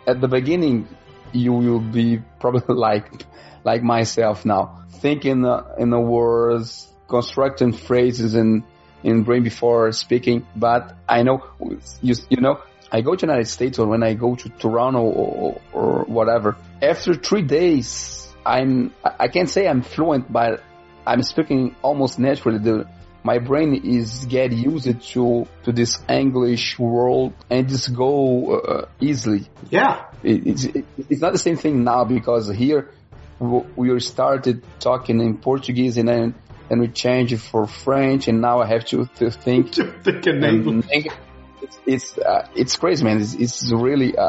[0.07, 0.89] At the beginning,
[1.33, 3.27] you will be probably like
[3.65, 8.65] like myself now, thinking uh, in the words, constructing phrases and
[9.03, 11.45] in brain before speaking, but I know,
[12.03, 12.61] you, you know,
[12.91, 17.15] I go to United States or when I go to Toronto or, or whatever, after
[17.15, 20.63] three days, I'm, I can't say I'm fluent, but
[21.07, 22.59] I'm speaking almost naturally.
[22.59, 22.89] The,
[23.23, 29.49] my brain is get used to to this English world and just go uh, easily.
[29.71, 32.91] Yeah, it, it's it, it's not the same thing now because here
[33.41, 36.35] we started talking in Portuguese and then
[36.71, 39.73] and we changed for French, and now I have to, to think.
[39.73, 41.15] to think in English.
[41.61, 43.21] It's it's, uh, it's crazy, man.
[43.21, 44.23] It's, it's really a,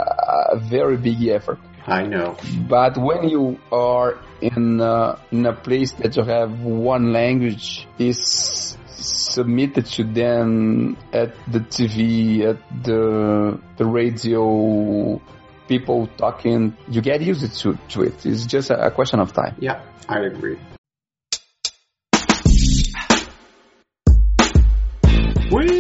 [0.54, 1.60] a, very big effort.
[1.88, 2.38] I know.
[2.68, 8.78] But when you are in uh, in a place that you have one language, is
[8.88, 15.22] submitted to them at the TV, at the the radio,
[15.68, 18.26] people talking, you get used to, to it.
[18.26, 19.56] It's just a, a question of time.
[19.60, 20.60] Yeah, I agree.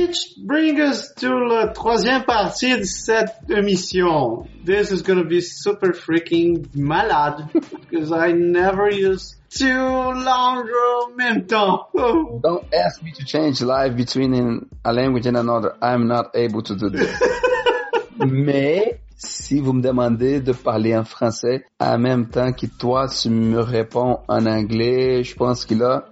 [0.10, 4.47] Which brings us to la troisième partie de cette émission.
[4.66, 10.72] This is gonna be super freaking malade because I never use two langues
[11.16, 11.89] même temps.
[11.93, 15.76] Don't ask me to change life between a language and another.
[15.80, 18.18] I'm not able to do that.
[18.26, 23.30] Mais si vous me demandez de parler en français en même temps que toi tu
[23.30, 26.09] me réponds en anglais, je pense que là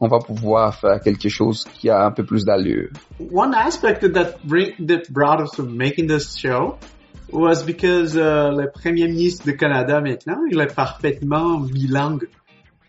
[0.00, 2.90] on va pouvoir faire quelque chose qui a un peu plus d'allure.
[3.32, 6.78] One aspect that, bring, that brought us to making this show
[7.32, 12.28] was because uh, le premier ministre du Canada maintenant, il est parfaitement bilingue.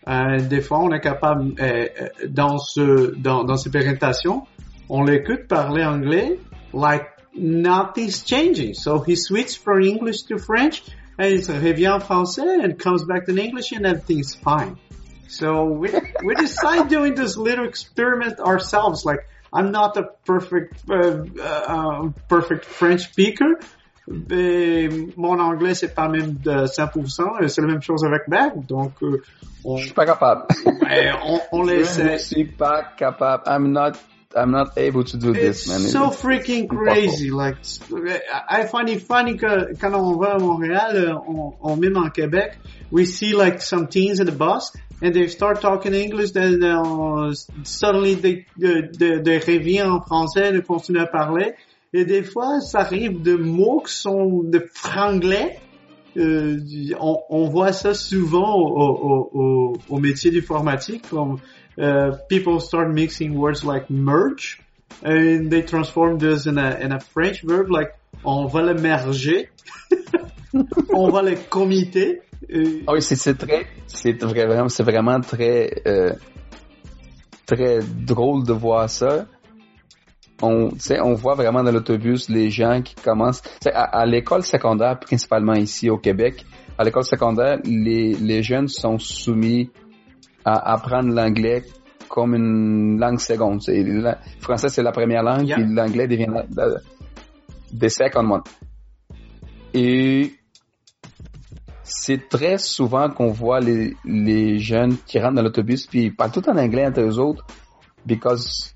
[0.08, 4.46] Euh, des fois, on est capable, euh, euh, dans ce, dans, dans ses présentations,
[4.88, 6.38] on l'écoute parler anglais
[6.72, 7.06] like
[7.36, 8.74] nothing's changing.
[8.74, 10.82] So he switched from English to French
[11.18, 14.76] and he revient en français and comes back to English and everything's fine.
[15.30, 15.90] So we,
[16.24, 19.04] we decided doing this little experiment ourselves.
[19.04, 23.60] Like, I'm not a perfect, uh, uh, perfect French speaker.
[24.08, 29.22] mon anglais c'est pas même de 100%, c'est la même chose avec Berg, donc euh,
[29.64, 30.46] on, je suis pas capable.
[30.66, 32.18] Ouais, on, on l'essaie.
[32.18, 33.44] Je suis pas capable.
[33.46, 33.92] I'm not
[34.34, 35.80] I'm not able to do It's this, man.
[35.80, 37.30] so freaking crazy.
[37.30, 37.56] Like,
[38.48, 42.58] I find it funny que quand on va à Montréal, on, on même en Québec,
[42.90, 44.72] we see like some teens in the bus
[45.02, 47.32] and they start talking English, then uh,
[47.62, 51.54] suddenly they, they, reviennent en français, they continuent à parler.
[51.92, 55.58] Et des fois, ça arrive de mots qui sont de franglais.
[56.16, 56.58] Euh,
[57.00, 61.38] on, voit ça souvent au, métier d'informatique, comme
[61.78, 64.60] uh, people start mixing words like merge,
[65.04, 67.92] and they transform this in a, in a French verb like
[68.24, 69.48] on va le merger,
[70.92, 72.22] on va le comiter.
[72.48, 76.12] Euh, ah oui, c'est très, c'est vraiment, c'est vraiment très, euh,
[77.46, 79.26] très drôle de voir ça.
[80.42, 80.70] On,
[81.02, 83.42] on voit vraiment dans l'autobus les gens qui commencent.
[83.66, 86.46] À, à l'école secondaire, principalement ici au Québec,
[86.78, 89.70] à l'école secondaire, les, les jeunes sont soumis
[90.44, 91.62] à apprendre l'anglais
[92.08, 93.60] comme une langue seconde.
[93.68, 95.56] Le français, c'est la première langue, yeah.
[95.56, 96.78] puis l'anglais devient la, la,
[97.78, 98.42] the second one.
[99.74, 100.32] Et
[101.92, 106.30] c'est très souvent qu'on voit les, les jeunes qui rentrent dans l'autobus, puis ils parlent
[106.30, 107.44] tout en anglais entre eux autres,
[108.06, 108.74] because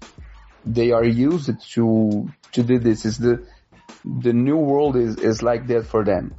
[0.71, 3.03] they are used to, to do this.
[3.19, 3.41] The,
[4.05, 6.33] the new world is, is like that for them.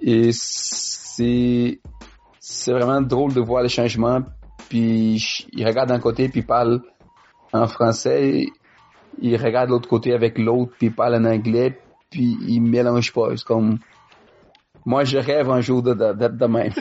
[0.00, 1.78] Et c'est,
[2.40, 4.22] c'est vraiment drôle de voir les changements,
[4.68, 6.82] puis il regarde d'un côté, puis il parle
[7.52, 8.46] en français,
[9.20, 11.78] il regarde de l'autre côté avec l'autre, puis il parle en anglais,
[12.10, 13.28] puis il mélange pas.
[13.36, 13.78] C'est comme,
[14.90, 16.72] moi je rêve un jour d'être de, de, de même.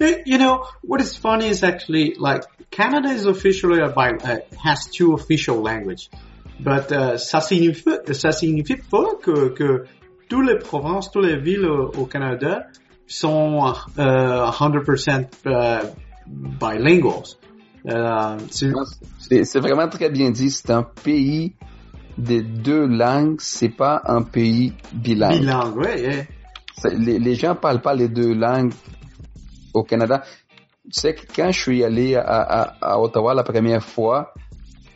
[0.26, 4.86] you know, what is funny is actually like Canada is officially a bi uh, has
[4.86, 6.10] two official languages,
[6.60, 9.86] but uh, ça signifie ça signifie pas que que
[10.28, 12.66] toutes les provinces, toutes les villes au, au Canada
[13.06, 15.86] sont uh, 100% uh,
[16.26, 17.36] bilinguals.
[17.86, 20.50] Euh, c'est vraiment très bien dit.
[20.50, 21.52] C'est un pays
[22.16, 23.40] des deux langues.
[23.40, 25.40] C'est pas un pays bilingue.
[25.40, 26.00] Bilingue, oui.
[26.00, 26.24] Yeah.
[26.82, 28.72] Les, les gens parlent pas les deux langues
[29.72, 30.24] au Canada.
[30.90, 34.34] Sais que quand je suis allé à, à, à Ottawa la première fois,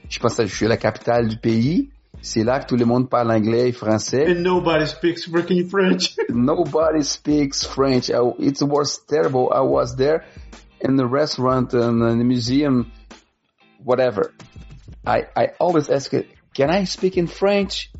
[0.08, 1.90] je pensais que je suis à la capitale du pays.
[2.20, 4.26] C'est là que tout le monde parle anglais et français.
[4.28, 6.16] And nobody speaks freaking French.
[6.28, 8.10] nobody speaks French.
[8.10, 9.50] It was terrible.
[9.52, 10.24] I was there
[10.80, 12.90] in the restaurant and in the museum,
[13.84, 14.34] whatever.
[15.06, 16.12] I, I always ask
[16.54, 17.90] can I speak in French?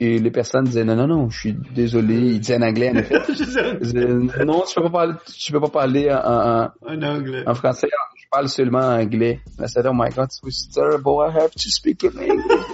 [0.00, 2.14] Et les personnes disaient non, non, non, je suis désolé.
[2.14, 3.18] Ils disaient en anglais, en effet.
[3.80, 7.42] disaient, non, tu peux pas parler, tu peux pas parler en, en, en anglais.
[7.46, 9.40] En français, je parle seulement en anglais.
[9.58, 11.20] I said, oh my God, it's terrible.
[11.20, 12.64] I have to speak in English.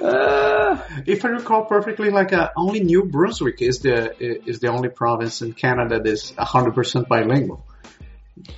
[0.00, 4.88] Uh, if I recall perfectly, like uh, only New Brunswick is the is the only
[4.88, 7.64] province in Canada that is 100% bilingual.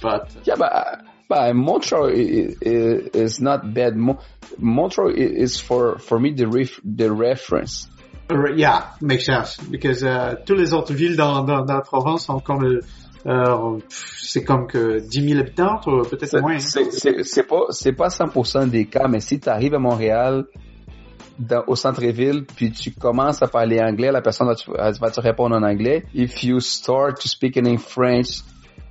[0.00, 3.96] But yeah, but but Montreal is, not bad.
[4.58, 7.88] Montreal is for for me the ref, the reference.
[8.54, 12.40] Yeah, makes sense because uh, tous les autres villes dans, dans, dans la province sont
[12.40, 12.80] comme
[13.26, 15.80] euh, c'est comme que 10 000 habitants,
[16.10, 16.58] peut-être moins.
[16.58, 20.44] C'est pas c'est pas 100% des cas, mais si tu arrives à Montréal
[21.38, 25.20] dans, au centre-ville, puis tu commences à parler anglais, la personne va te, va te
[25.20, 26.04] répondre en anglais.
[26.14, 28.42] If you start to speak in French,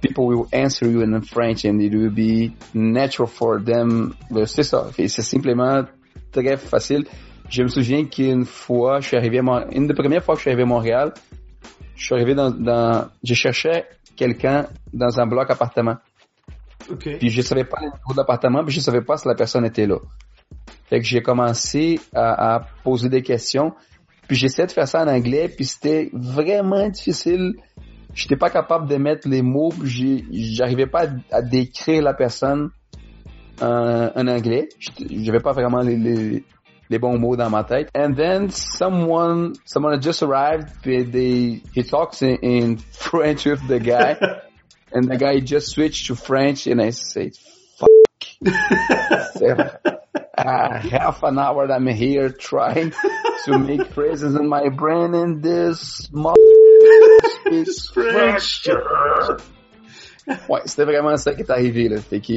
[0.02, 4.14] people will answer you in French and it will be natural for them.
[4.46, 4.90] C'est ça.
[4.96, 5.84] C'est simplement
[6.32, 7.06] très facile.
[7.50, 10.40] Je me souviens qu'une fois, je suis arrivé à Montréal, une des premières fois que
[10.40, 11.14] je suis arrivé à Montréal,
[11.96, 13.86] je suis arrivé dans, dans je cherchais
[14.16, 15.98] quelqu'un dans un bloc appartement.
[16.90, 17.18] Okay.
[17.18, 19.86] Puis je savais pas le numéro d'appartement, puis je savais pas si la personne était
[19.86, 19.98] là.
[20.90, 23.74] Fait que j'ai commencé à, à, poser des questions,
[24.28, 27.56] puis j'essayais de faire ça en anglais, puis c'était vraiment difficile
[28.14, 32.72] j'étais pas capable de mettre les mots, j'arrivais pas à, à, décrire la personne
[33.62, 34.70] en, en anglais.
[35.10, 36.44] J'avais pas vraiment les, les,
[36.90, 37.90] les, bons mots dans ma tête.
[37.96, 43.80] And then someone, someone had just arrived, they, he talks in, in French with the
[43.80, 44.18] guy,
[44.94, 47.34] and the guy just switched to French, and I said,
[47.78, 47.90] fuck.
[50.46, 52.94] uh, half an hour that I'm here trying
[53.46, 56.10] to make phrases in my brain in this
[57.94, 58.68] French.
[60.50, 61.98] ouais, c'était vraiment ça qui est arrivé, là.
[61.98, 62.34] Fait que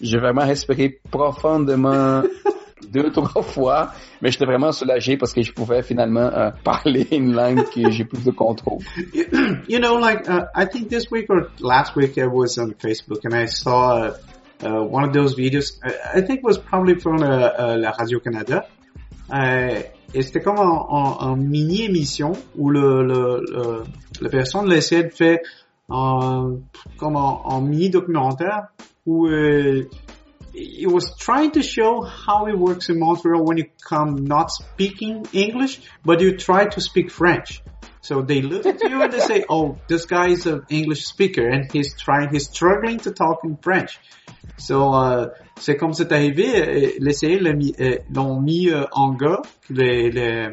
[0.00, 2.22] j'ai vraiment respiré profondément
[2.90, 7.34] deux, trois fois, mais j'étais vraiment soulagé parce que je pouvais finalement euh, parler une
[7.34, 8.82] langue que j'ai plus de contrôle.
[9.68, 13.24] You know, like, uh, I think this week or last week I was on Facebook
[13.24, 14.14] and I saw uh,
[14.62, 18.20] uh, one of those videos, I, I think was probably from uh, uh, La Radio
[18.20, 18.66] Canada,
[19.28, 19.82] Euh,
[20.14, 23.84] et c'était comme en, en, en mini émission où le, le, le
[24.20, 25.38] la personne essayait de faire
[25.88, 28.68] comme en, en mini documentaire
[29.04, 29.88] où euh,
[30.54, 35.26] it was trying to show how it works in Montreal when you come not speaking
[35.32, 37.62] English, but you try to speak French.
[38.06, 41.48] So they look at you and they say, "Oh, this guy is an English speaker
[41.48, 43.98] and he's trying, he's struggling to talk in French."
[44.58, 46.96] So uh, c'est comme c'est arrivé.
[47.00, 50.50] L'essayé l'ont mis euh, en gars les, les,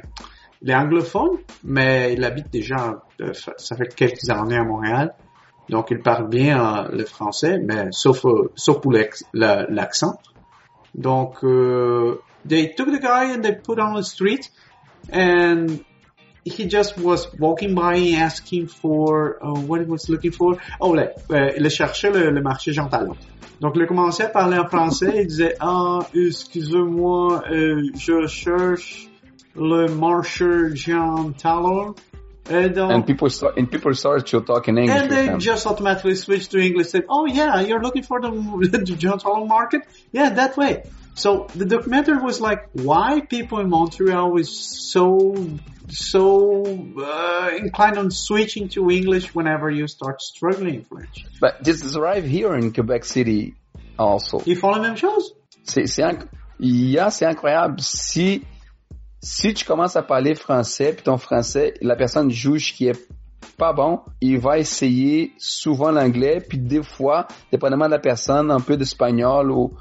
[0.64, 5.14] les anglophones, mais il habite déjà, euh, ça fait quelques années à Montréal.
[5.70, 8.94] Donc, il parle bien euh, le français, mais sauf, euh, sauf pour
[9.34, 10.16] l'accent.
[10.96, 14.50] Donc, uh, they took the guy and they put on the street
[15.12, 15.84] and
[16.46, 20.58] he just was walking by asking for uh, what he was looking for.
[20.80, 23.16] Oh, là, euh, il cherchait le, le marché Jean Talon.
[23.62, 25.14] Donc, il commençait à parler en français.
[25.16, 29.08] Il disait, ah, excusez-moi, euh, je cherche
[29.56, 31.96] le marché Jean Talon.
[32.52, 35.02] And, uh, and people start and people start to talk in English.
[35.02, 36.90] And they just automatically switch to English.
[36.90, 38.32] Said, "Oh yeah, you're looking for the,
[38.70, 39.84] the John Holland market?
[40.12, 40.84] Yeah, that way."
[41.16, 44.50] So the documentary was like, why people in Montreal was
[44.92, 45.36] so
[45.90, 51.26] so uh, inclined on switching to English whenever you start struggling in French.
[51.40, 53.56] But this is arrive here in Quebec City
[53.98, 54.40] also.
[54.46, 55.34] Ils font la même chose.
[55.64, 56.26] C'est c'est inc
[56.60, 58.44] yeah, c'est incroyable si
[59.22, 63.08] si tu commences à parler français, puis ton français, la personne juge qui est
[63.58, 68.60] pas bon, il va essayer souvent l'anglais, puis des fois, dépendamment de la personne, un
[68.60, 69.74] peu d'espagnol ou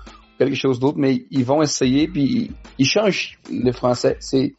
[0.45, 4.16] quelque chose d'autre, mais ils vont essayer, puis ils changent le français.
[4.20, 4.55] C'est,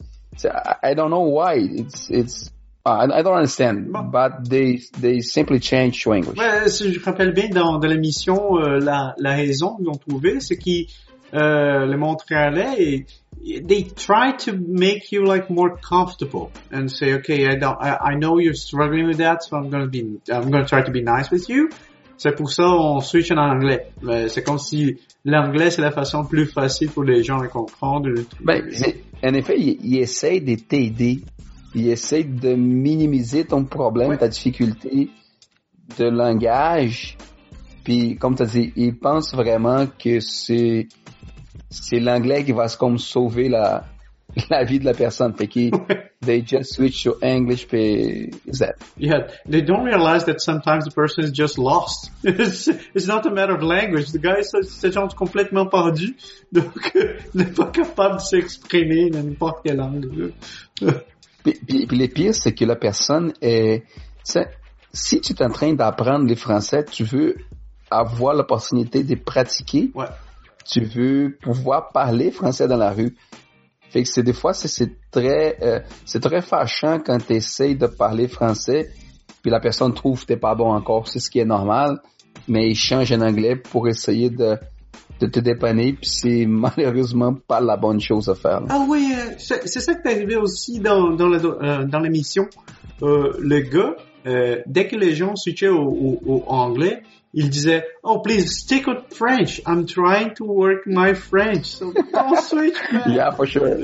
[0.82, 1.58] I don't know why.
[1.58, 2.50] It's, it's,
[2.86, 4.10] I, I don't understand, bon.
[4.10, 6.36] but they, they simply change to English.
[6.36, 10.40] Ouais, si je rappelle bien dans, dans l'émission, euh, la, la raison qu'ils ont trouvé,
[10.40, 10.88] c'est qu'ils
[11.34, 13.06] euh, les Montréalais,
[13.42, 18.14] they try to make you like more comfortable and say, okay, I don't, I, I
[18.14, 21.30] know you're struggling with that, so I'm gonna be, I'm gonna try to be nice
[21.30, 21.70] with you.
[22.16, 23.90] C'est pour ça on switch en anglais.
[24.28, 28.10] C'est comme si l'anglais c'est la façon plus facile pour les gens à comprendre.
[28.40, 28.62] Ben,
[29.22, 31.20] en effet, il, il essaie de t'aider.
[31.74, 34.18] Il essaie de minimiser ton problème, ouais.
[34.18, 35.10] ta difficulté
[35.98, 37.16] de langage.
[37.82, 40.88] Puis, comme tu as dit, il pense vraiment que c'est
[41.70, 43.84] c'est l'anglais qui va comme sauver la,
[44.50, 45.34] la vie de la personne.
[45.34, 45.70] Fait qu'ils,
[46.24, 48.74] they just switch to English, puis that.
[48.98, 52.10] Yeah, they don't realize that sometimes the person is just lost.
[52.24, 54.12] It's, it's not a matter of language.
[54.12, 56.16] The guy, c'est genre complètement perdu.
[56.52, 60.32] Donc, il n'est pas capable de s'exprimer dans n'importe quelle langue.
[61.42, 63.84] puis, puis, puis le pire, c'est que la personne est,
[64.92, 67.36] si tu es en train d'apprendre le français, tu veux
[67.90, 69.90] avoir l'opportunité de pratiquer.
[69.94, 70.06] Ouais
[70.64, 73.14] tu veux pouvoir parler français dans la rue.
[74.04, 78.90] C'est des fois c'est très euh, c'est très fâchant quand tu essayes de parler français
[79.44, 82.00] puis la personne trouve que t'es pas bon encore, c'est ce qui est normal,
[82.48, 84.56] mais il change en anglais pour essayer de
[85.18, 88.62] te dépanner, puis c'est malheureusement pas la bonne chose à faire.
[88.70, 92.46] Ah oui, euh, c'est ça qui est arrivé aussi dans dans euh, dans l'émission.
[93.02, 93.96] Euh, le gars,
[94.66, 97.02] dès que les gens switchaient au, au, au anglais,
[97.34, 99.60] il disait, oh please stick with French.
[99.66, 101.66] I'm trying to work my French.
[101.66, 102.76] So don't switch.
[102.92, 103.12] Man.
[103.12, 103.76] Yeah, for sure.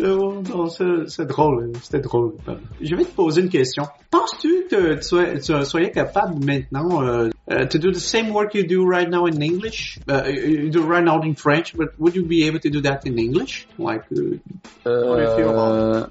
[1.07, 2.35] c'est drôle, c'était drôle.
[2.81, 3.89] Je vais te poser une question.
[4.11, 8.55] Penses-tu que tu, sois, tu soyais capable maintenant uh, uh, to do the same work
[8.55, 9.99] you do right now in English?
[10.09, 13.07] Uh, you do right now in French, but would you be able to do that
[13.07, 13.67] in English?
[13.79, 14.39] Like, uh,
[14.87, 16.11] it?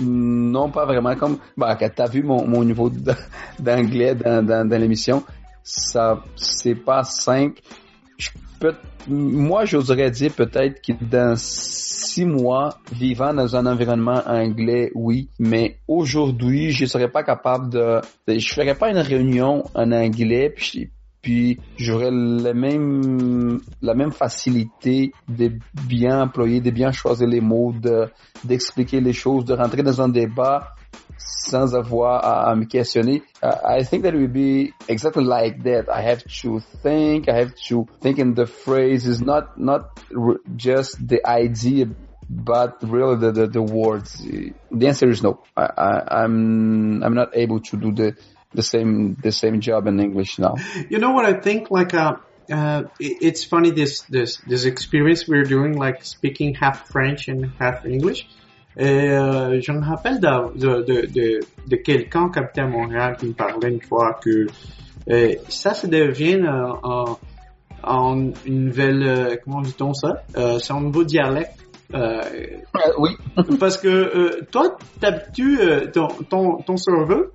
[0.00, 1.14] Non, pas vraiment.
[1.14, 2.90] Comme, bah, t'as vu mon, mon niveau
[3.60, 5.22] d'anglais dans, dans, dans l'émission,
[5.64, 7.60] ça c'est pas simple.
[8.18, 8.74] Je peux,
[9.08, 15.78] moi, j'oserais dire peut-être que dans six mois, vivant dans un environnement anglais, oui, mais
[15.88, 20.90] aujourd'hui, je serais pas capable de, je ferais pas une réunion en anglais, puis,
[21.20, 25.52] puis j'aurais la même la même facilité de
[25.88, 28.08] bien employer, de bien choisir les mots, de
[28.44, 30.74] d'expliquer les choses, de rentrer dans un débat
[31.18, 33.22] sans avoir à, me questionner.
[33.42, 35.88] Uh, I think that it would be exactly like that.
[35.88, 40.00] I have to think, I have to think in the phrase is not, not
[40.56, 41.86] just the idea,
[42.28, 44.24] but really the, the, the words.
[44.70, 45.42] The answer is no.
[45.56, 48.16] I, I, I'm, I'm not able to do the,
[48.52, 50.54] the same, the same job in English now.
[50.88, 51.70] You know what I think?
[51.70, 52.16] Like, uh,
[52.50, 57.84] uh, it's funny this, this, this experience we're doing, like speaking half French and half
[57.84, 58.26] English.
[58.76, 63.70] Et euh, je me rappelle de, de, de, de quelqu'un à Montréal qui me parlait
[63.70, 64.46] une fois que
[65.10, 67.18] euh, ça se devient euh, en,
[67.84, 70.22] en une nouvelle, euh, comment dit-on ça?
[70.36, 71.60] Euh, c'est un nouveau dialecte
[71.94, 72.22] Euh,
[72.98, 73.10] oui.
[73.60, 75.58] parce que euh, toi, t'habitues
[75.92, 77.26] ton, ton, ton serveur,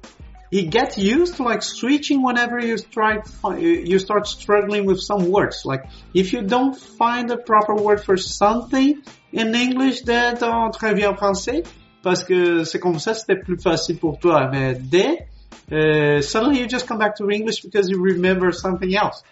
[0.51, 3.21] he gets used to like switching whenever you try
[3.57, 5.65] you start struggling with some words.
[5.65, 11.07] Like if you don't find a proper word for something in English, then on revient
[11.07, 11.63] en français
[12.01, 14.49] parce que c'est comme ça, c'était plus facile pour toi.
[14.51, 15.27] Mais dès
[15.71, 19.23] uh, suddenly you just come back to English because you remember something else.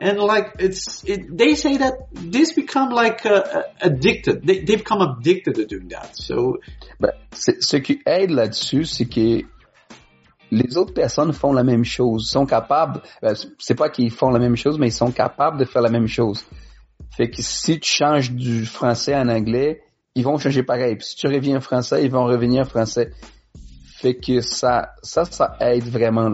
[0.00, 4.46] And like it's, it, they say that this become like uh, uh addicted.
[4.46, 6.16] They, they become addicted to doing that.
[6.16, 6.58] So,
[7.00, 9.42] ben, ce qui aide là-dessus, c'est que
[10.50, 13.02] les autres personnes font la même chose, sont capables.
[13.22, 15.90] Ben, c'est pas qu'ils font la même chose, mais ils sont capables de faire la
[15.90, 16.44] même chose.
[17.16, 19.82] Fait que si tu changes du français en anglais,
[20.14, 20.96] ils vont changer pareil.
[20.96, 23.12] Puis si tu reviens en français, ils vont revenir en français.
[23.96, 26.30] Fait que ça, ça, ça aide vraiment.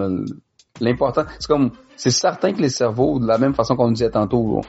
[0.80, 4.60] L'important, c'est comme, c'est certain que les cerveaux, de la même façon qu'on disait tantôt,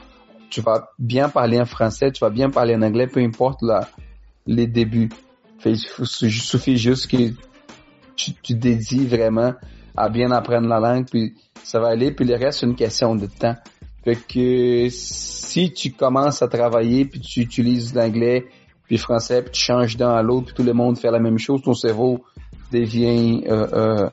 [0.50, 3.88] tu vas bien parler en français, tu vas bien parler en anglais, peu importe la,
[4.46, 5.10] les débuts.
[5.58, 7.16] Fait, il suffit juste que
[8.16, 9.54] tu, tu dédies vraiment
[9.96, 13.14] à bien apprendre la langue, puis ça va aller, puis le reste, c'est une question
[13.14, 13.56] de temps.
[14.04, 18.44] Fait que si tu commences à travailler, puis tu utilises l'anglais,
[18.84, 21.18] puis le français, puis tu changes d'un à l'autre, puis tout le monde fait la
[21.18, 22.24] même chose, ton cerveau
[22.72, 24.10] devient euh, euh,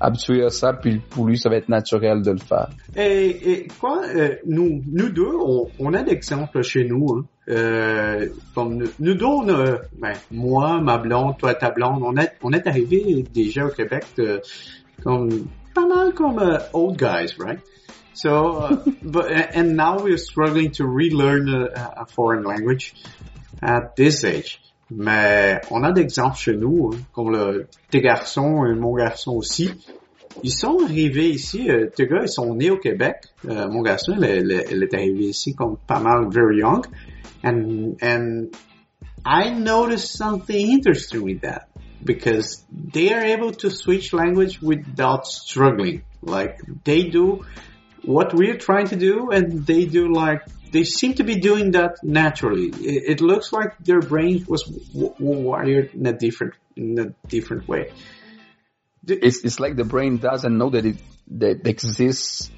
[0.00, 2.68] habitué à ça, puis pour lui, ça va être naturel de le faire.
[2.96, 7.06] Et, et quoi, euh, nous, nous deux, on, on a d'exemples chez nous.
[7.16, 7.24] Hein.
[7.48, 12.66] Euh, comme nous, a, ben, moi, ma blonde, toi, ta blonde, on est, on est
[12.66, 14.40] arrivé déjà au Québec de,
[15.02, 17.58] comme pas mal comme uh, old guys, right?
[18.14, 22.94] So, uh, but and now we're struggling to relearn a, a foreign language
[23.60, 24.60] at this age.
[24.90, 29.72] Mais on a d'exemples chez nous, hein, comme le, tes garçons et mon garçon aussi.
[30.42, 33.16] Ils sont arrivés ici, euh, tes gars, ils sont nés au Québec.
[33.48, 36.84] Euh, mon garçon, elle, elle, est ici comme pas mal very young.
[37.44, 38.48] And, and
[39.24, 41.68] I noticed something interesting with that
[42.04, 46.02] because they are able to switch language without struggling.
[46.22, 47.44] Like they do
[48.04, 51.96] what we're trying to do and they do like they seem to be doing that
[52.02, 52.68] naturally.
[52.68, 54.64] It, it looks like their brain was
[54.94, 57.92] wired in a different in a different way.
[59.06, 60.96] It's it's like the brain doesn't know that it
[61.38, 62.50] that exists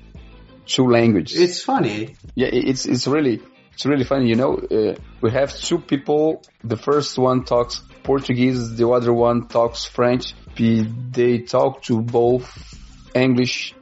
[0.67, 1.41] two languages.
[1.41, 2.17] It's funny.
[2.35, 3.41] Yeah, it's it's really
[3.73, 4.29] it's really funny.
[4.29, 6.43] You know, uh, we have two people.
[6.63, 10.35] The first one talks Portuguese, the other one talks French.
[10.57, 12.79] They talk to both
[13.15, 13.75] English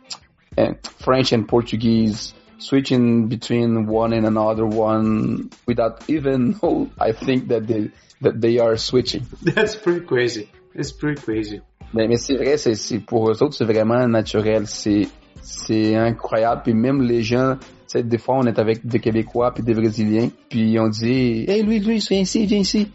[0.56, 7.48] and French and Portuguese switching between one and another one without even know, I think
[7.48, 7.90] that they,
[8.20, 9.26] that they are switching.
[9.42, 10.50] That's pretty crazy.
[10.74, 11.60] It's pretty crazy.
[11.94, 14.66] Mais, mais c'est vrai, c'est, pour eux autres, c'est vraiment naturel.
[14.66, 15.08] C'est,
[15.42, 16.62] c'est incroyable.
[16.64, 17.56] Puis même les gens,
[17.88, 21.62] tu des fois, on est avec des Québécois puis des Brésiliens, puis on dit, hey,
[21.62, 22.90] lui, lui, viens ici, viens ici.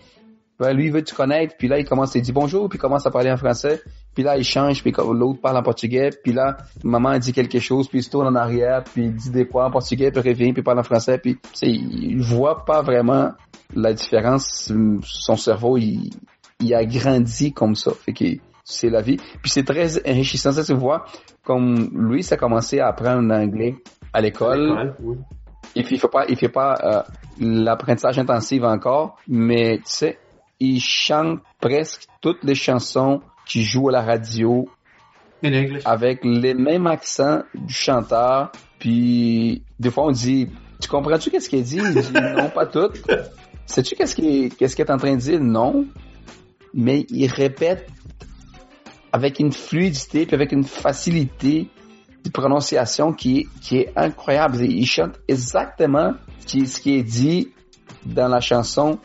[0.60, 2.82] Ben, lui, il veut te connaître, puis là, il commence à dire bonjour, puis il
[2.82, 3.80] commence à parler en français,
[4.16, 7.88] puis là, il change, puis l'autre parle en portugais, puis là, maman dit quelque chose,
[7.88, 10.30] puis il se tourne en arrière, puis il dit des quoi en portugais, puis il
[10.30, 13.34] revient, puis il parle en français, puis, tu sais, il voit pas vraiment
[13.76, 14.72] la différence.
[15.04, 16.10] Son cerveau, il,
[16.60, 17.92] il a grandi comme ça.
[17.94, 18.26] Fait que
[18.64, 19.18] c'est la vie.
[19.42, 21.06] Puis c'est très enrichissant, ça, tu vois,
[21.44, 23.76] comme lui, ça a commencé à apprendre l'anglais
[24.14, 24.96] à l'école.
[25.00, 25.18] Oui.
[25.76, 27.02] Il fait pas, il fait pas euh,
[27.40, 30.18] l'apprentissage intensif encore, mais tu sais,
[30.60, 34.68] il chante presque toutes les chansons qui jouent à la radio
[35.86, 38.52] avec les mêmes accents du chanteur.
[38.80, 40.50] Puis des fois on dit,
[40.82, 41.78] tu comprends-tu qu'est-ce qu'il dit?
[41.78, 42.90] Il dit non, pas tout.
[43.66, 45.40] Sais-tu qu'est-ce qu'il qu'est-ce qu'il est en train de dire?
[45.42, 45.86] Non.
[46.78, 47.90] Mais il répète
[49.12, 51.68] avec une fluidité puis avec une facilité
[52.24, 54.64] de prononciation qui est, qui est incroyable.
[54.64, 56.14] Il chante exactement
[56.46, 57.52] ce qui est dit
[58.06, 59.00] dans la chanson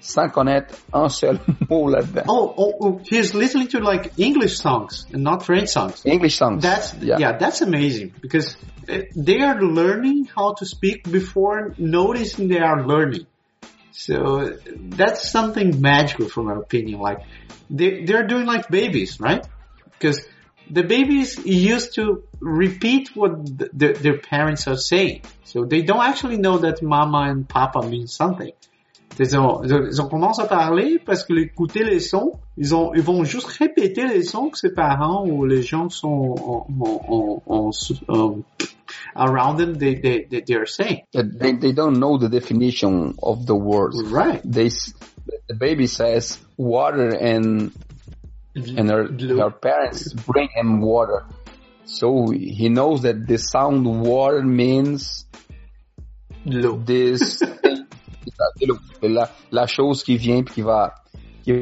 [0.00, 1.38] sans connaître un seul
[1.70, 2.24] mot là-dedans.
[2.28, 6.02] Oh, oh, oh, he's listening to like English songs and not French songs.
[6.04, 6.60] English songs.
[6.60, 8.56] That's yeah, yeah that's amazing because
[8.88, 13.26] uh, they are learning how to speak before noticing they are learning.
[13.92, 17.00] So that's something magical from my opinion.
[17.00, 17.24] Like
[17.70, 19.46] they they're doing like babies, right?
[19.84, 20.24] Because
[20.70, 25.22] the babies used to repeat what the, their parents are saying.
[25.44, 28.52] So they don't actually know that mama and papa mean something.
[29.18, 33.02] Ils ont, ils ont commencé à parler parce que écouter les sons, ils ont, ils
[33.02, 37.70] vont juste répéter les sons que ses parents ou les gens sont en, en, en,
[38.08, 38.40] en
[39.14, 41.02] around them they, they, they, they are saying.
[41.12, 44.02] They, they don't know the definition of the words.
[44.02, 44.40] Right.
[44.44, 44.70] They,
[45.48, 47.72] the baby says water and,
[48.54, 51.26] and her, her parents bring him water.
[51.84, 55.26] So he knows that the sound water means
[56.44, 56.76] Low.
[56.76, 57.42] this
[59.02, 60.94] la, la chose qui vient puis qui va,
[61.42, 61.52] qui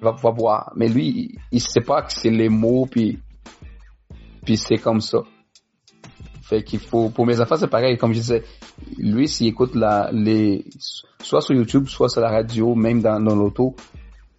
[0.00, 0.72] va pouvoir boire.
[0.76, 3.18] Mais lui, il, sait pas que c'est les mots puis,
[4.44, 5.18] puis c'est comme ça.
[6.42, 7.96] Fait qu'il faut, pour mes enfants, c'est pareil.
[7.96, 8.42] Comme je disais,
[8.98, 10.64] lui, s'il écoute la, les,
[11.20, 13.74] soit sur YouTube, soit sur la radio, même dans, dans l'auto,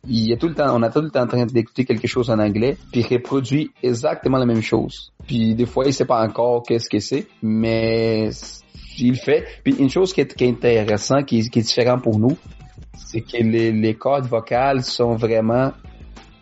[0.05, 2.29] il est tout le temps, on a tout le temps en train d'écouter quelque chose
[2.29, 5.13] en anglais, puis il reproduit exactement la même chose.
[5.25, 8.29] Puis des fois, il sait pas encore qu'est-ce que c'est, mais
[9.07, 9.45] il fait.
[9.63, 12.37] Puis une chose qui est, qui intéressante, qui, est différent pour nous,
[12.95, 15.71] c'est que les, les cordes vocales sont vraiment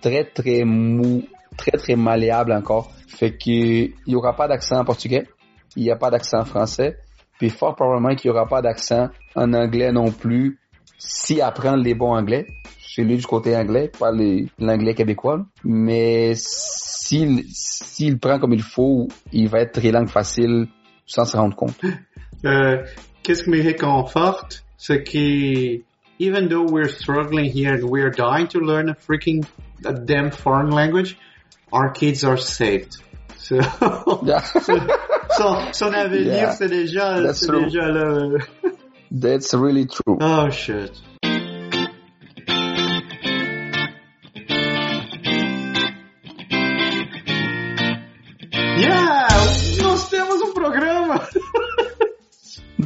[0.01, 1.23] très très mou,
[1.57, 2.91] très très malléables encore.
[3.07, 5.27] Fait qu'il y aura pas d'accent en portugais,
[5.75, 6.97] il n'y a pas d'accent en français,
[7.37, 10.59] puis fort probablement qu'il y aura pas d'accent en anglais non plus,
[10.97, 12.47] si apprend les bons anglais
[12.93, 14.11] celui du côté anglais, pas
[14.59, 15.45] l'anglais québécois.
[15.63, 20.67] Mais s'il prend comme il faut, il va être très langue facile
[21.05, 21.79] sans se rendre compte.
[22.45, 22.83] Euh,
[23.23, 25.81] qu'est-ce qui me réconforte, c'est que
[26.19, 29.45] even though we're struggling here and we're dying to learn a freaking
[29.85, 31.17] a damn foreign language,
[31.71, 32.97] our kids are saved.
[33.37, 33.55] So,
[34.23, 34.41] yeah.
[34.43, 34.77] so,
[35.37, 36.51] so, son avenir, yeah.
[36.51, 38.37] c'est déjà, c'est déjà là.
[39.11, 40.17] That's really true.
[40.21, 40.91] Oh shit.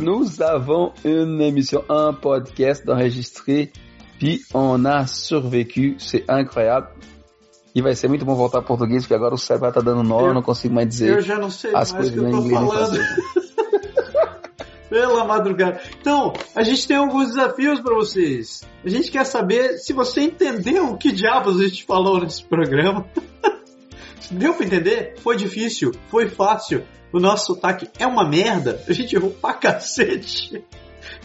[0.02, 3.72] Nous avons une émission, un podcast enregistré,
[4.20, 5.96] puis on a survécu.
[6.00, 6.90] C'est incroyable.
[7.74, 10.20] E vai ser muito bom voltar ao português, porque agora o cérebro tá dando nó,
[10.20, 12.42] eu, eu não consigo mais dizer eu já não sei as coisas que eu tô
[12.42, 13.00] falando.
[14.90, 15.82] Pela madrugada.
[16.00, 18.64] Então, a gente tem alguns desafios para vocês.
[18.84, 23.06] A gente quer saber se você entendeu o que diabos a gente falou nesse programa.
[24.32, 25.16] Deu para entender?
[25.18, 25.92] Foi difícil?
[26.10, 26.84] Foi fácil?
[27.16, 30.62] o nosso sotaque é uma merda, a gente errou pra cacete.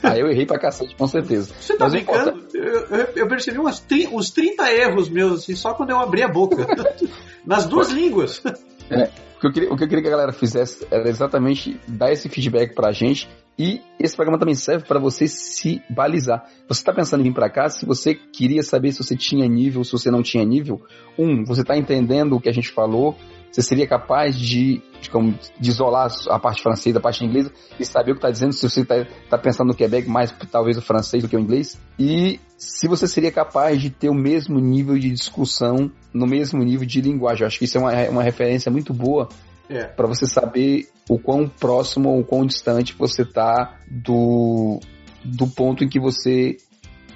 [0.00, 1.52] Ah, eu errei pra cacete, com certeza.
[1.60, 2.46] Você tá Mas brincando?
[2.54, 6.28] Eu, eu, eu, percebi umas, uns 30 erros meus, assim, só quando eu abri a
[6.28, 6.64] boca.
[7.44, 8.40] Nas duas línguas.
[8.88, 9.10] É,
[9.40, 12.12] o, que eu queria, o que eu queria que a galera fizesse era exatamente dar
[12.12, 13.26] esse feedback pra gente
[13.58, 16.44] e esse programa também serve para você se balizar.
[16.68, 19.82] Você está pensando em vir para cá, se você queria saber se você tinha nível,
[19.82, 20.80] se você não tinha nível,
[21.18, 23.16] um, você está entendendo o que a gente falou,
[23.50, 27.84] você seria capaz de, de, como, de isolar a parte francesa da parte inglesa e
[27.84, 30.82] saber o que está dizendo, se você está tá pensando no Quebec mais talvez o
[30.82, 34.98] francês do que o inglês, e se você seria capaz de ter o mesmo nível
[34.98, 37.42] de discussão no mesmo nível de linguagem.
[37.42, 39.28] Eu acho que isso é uma, uma referência muito boa
[39.68, 39.84] é.
[39.84, 44.78] para você saber o quão próximo ou o quão distante você está do,
[45.24, 46.56] do ponto em que você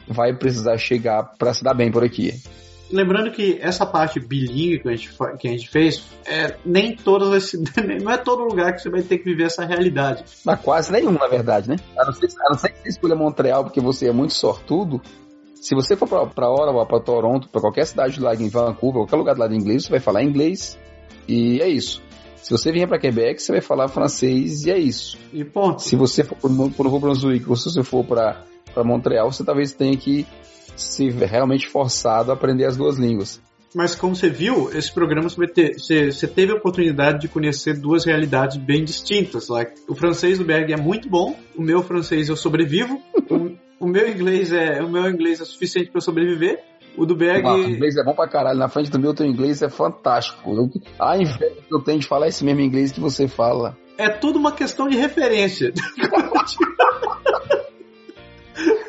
[0.08, 2.32] vai precisar chegar para se dar bem por aqui.
[2.94, 7.52] Lembrando que essa parte bilíngue que a gente, que a gente fez, é, nem todas
[8.00, 10.22] não é todo lugar que você vai ter que viver essa realidade.
[10.44, 11.76] Mas quase nenhum, na verdade, né?
[11.98, 15.02] A não ser, a não ser que você escolha Montreal porque você é muito sortudo,
[15.64, 19.34] se você for para Ottawa, para Toronto, para qualquer cidade lá em Vancouver, qualquer lugar
[19.34, 20.78] do lado inglês, você vai falar inglês
[21.26, 22.00] e é isso.
[22.36, 25.18] Se você vier para Quebec, você vai falar francês e é isso.
[25.32, 25.80] E ponto.
[25.80, 28.44] Se você for para o Novo Brunswick ou se você for para
[28.84, 30.26] Montreal, você talvez tenha que
[30.76, 33.40] se realmente forçado a aprender as duas línguas.
[33.74, 38.84] Mas como você viu, esse programa você, teve a oportunidade de conhecer duas realidades bem
[38.84, 39.48] distintas.
[39.48, 43.88] Like, o francês do Berg é muito bom, o meu francês eu sobrevivo, o, o,
[43.88, 46.62] meu inglês é o meu inglês é suficiente para sobreviver.
[46.96, 47.44] O do Berg.
[47.44, 48.56] o inglês é bom pra caralho.
[48.56, 50.54] Na frente do meu, teu inglês é fantástico.
[50.54, 50.70] Eu,
[51.00, 53.76] a inveja que eu tenho de falar esse mesmo inglês que você fala.
[53.98, 55.72] É tudo uma questão de referência.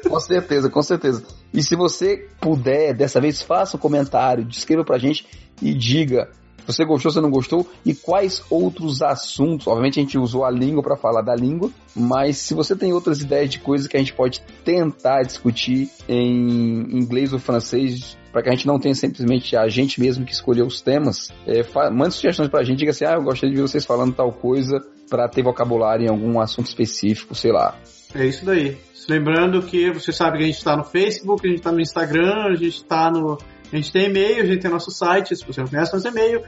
[0.08, 1.24] com certeza, com certeza.
[1.54, 5.26] E se você puder, dessa vez, faça um comentário, escreva pra gente
[5.62, 6.30] e diga
[6.66, 9.68] se você gostou, se não gostou e quais outros assuntos.
[9.68, 13.22] Obviamente a gente usou a língua para falar da língua, mas se você tem outras
[13.22, 18.50] ideias de coisas que a gente pode tentar discutir em inglês ou francês, para que
[18.50, 22.50] a gente não tenha simplesmente a gente mesmo que escolher os temas, é, mande sugestões
[22.50, 25.44] pra gente, diga assim, ah, eu gostaria de ver vocês falando tal coisa para ter
[25.44, 27.78] vocabulário em algum assunto específico, sei lá.
[28.14, 28.78] É isso daí.
[29.08, 32.46] Lembrando que você sabe que a gente está no Facebook, a gente está no Instagram,
[32.52, 33.38] a gente está no.
[33.72, 36.42] A gente tem e-mail, a gente tem nosso site, se você não conhece nosso e-mail,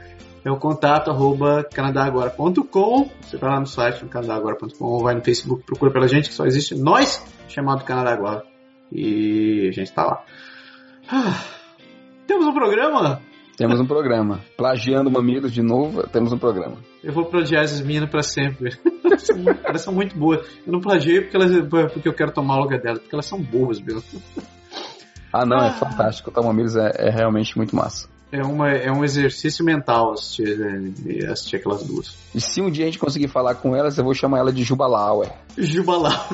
[0.44, 3.10] é o contato arroba canadagora.com.
[3.20, 6.34] Você vai lá no site no canadagora.com ou vai no Facebook, procura pela gente, que
[6.34, 8.44] só existe nós, chamado Canadá Agora.
[8.90, 10.24] E a gente está lá.
[11.10, 11.44] Ah,
[12.26, 13.20] temos um programa?
[13.56, 14.40] Temos um programa.
[14.56, 16.76] Plagiando Mamilos de novo, temos um programa.
[17.02, 18.70] Eu vou plagiar essas meninas pra sempre.
[19.64, 20.46] elas são muito boas.
[20.66, 23.40] Eu não plagiei porque, elas, porque eu quero tomar o lugar delas, porque elas são
[23.40, 24.02] boas mesmo.
[25.32, 25.68] Ah, não, é ah.
[25.68, 26.30] é fantástico.
[26.30, 28.08] O Tom Mamilos é, é, realmente muito massa.
[28.30, 30.60] É, uma, é um exercício mental assistir,
[31.06, 32.14] é, assistir aquelas duas.
[32.34, 34.62] E se um dia a gente conseguir falar com elas, eu vou chamar ela de
[34.62, 35.30] Jubalauer.
[35.56, 36.28] Jubalauer.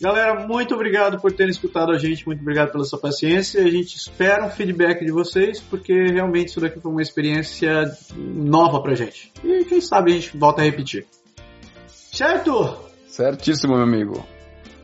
[0.00, 3.62] Galera, muito obrigado por terem escutado a gente, muito obrigado pela sua paciência.
[3.62, 7.84] A gente espera um feedback de vocês, porque realmente isso daqui foi uma experiência
[8.14, 9.32] nova pra gente.
[9.42, 11.06] E quem sabe a gente volta a repetir.
[11.88, 12.76] Certo?
[13.06, 14.26] Certíssimo, meu amigo.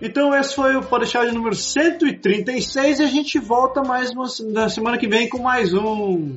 [0.00, 4.98] Então esse foi o de número 136 e a gente volta mais uma, na semana
[4.98, 6.34] que vem com mais um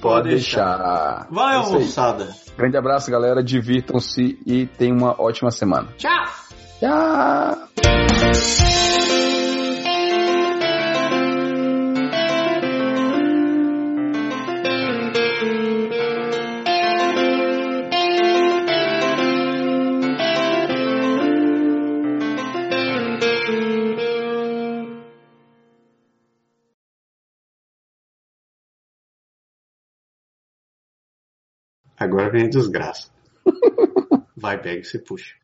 [0.00, 1.26] Pode deixar.
[1.30, 2.28] Vai, É moçada.
[2.56, 3.42] Grande abraço, galera.
[3.42, 5.88] Divirtam-se e tenham uma ótima semana.
[5.96, 6.39] Tchau!
[6.80, 7.68] Tchau!
[31.98, 33.10] Agora vem a desgraça.
[34.40, 35.34] Vai, pega e você puxa.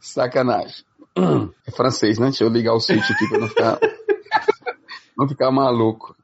[0.00, 0.84] Sacanagem.
[1.64, 2.26] É francês, né?
[2.26, 3.78] Deixa eu ligar o switch aqui pra não ficar,
[5.16, 6.16] não ficar maluco.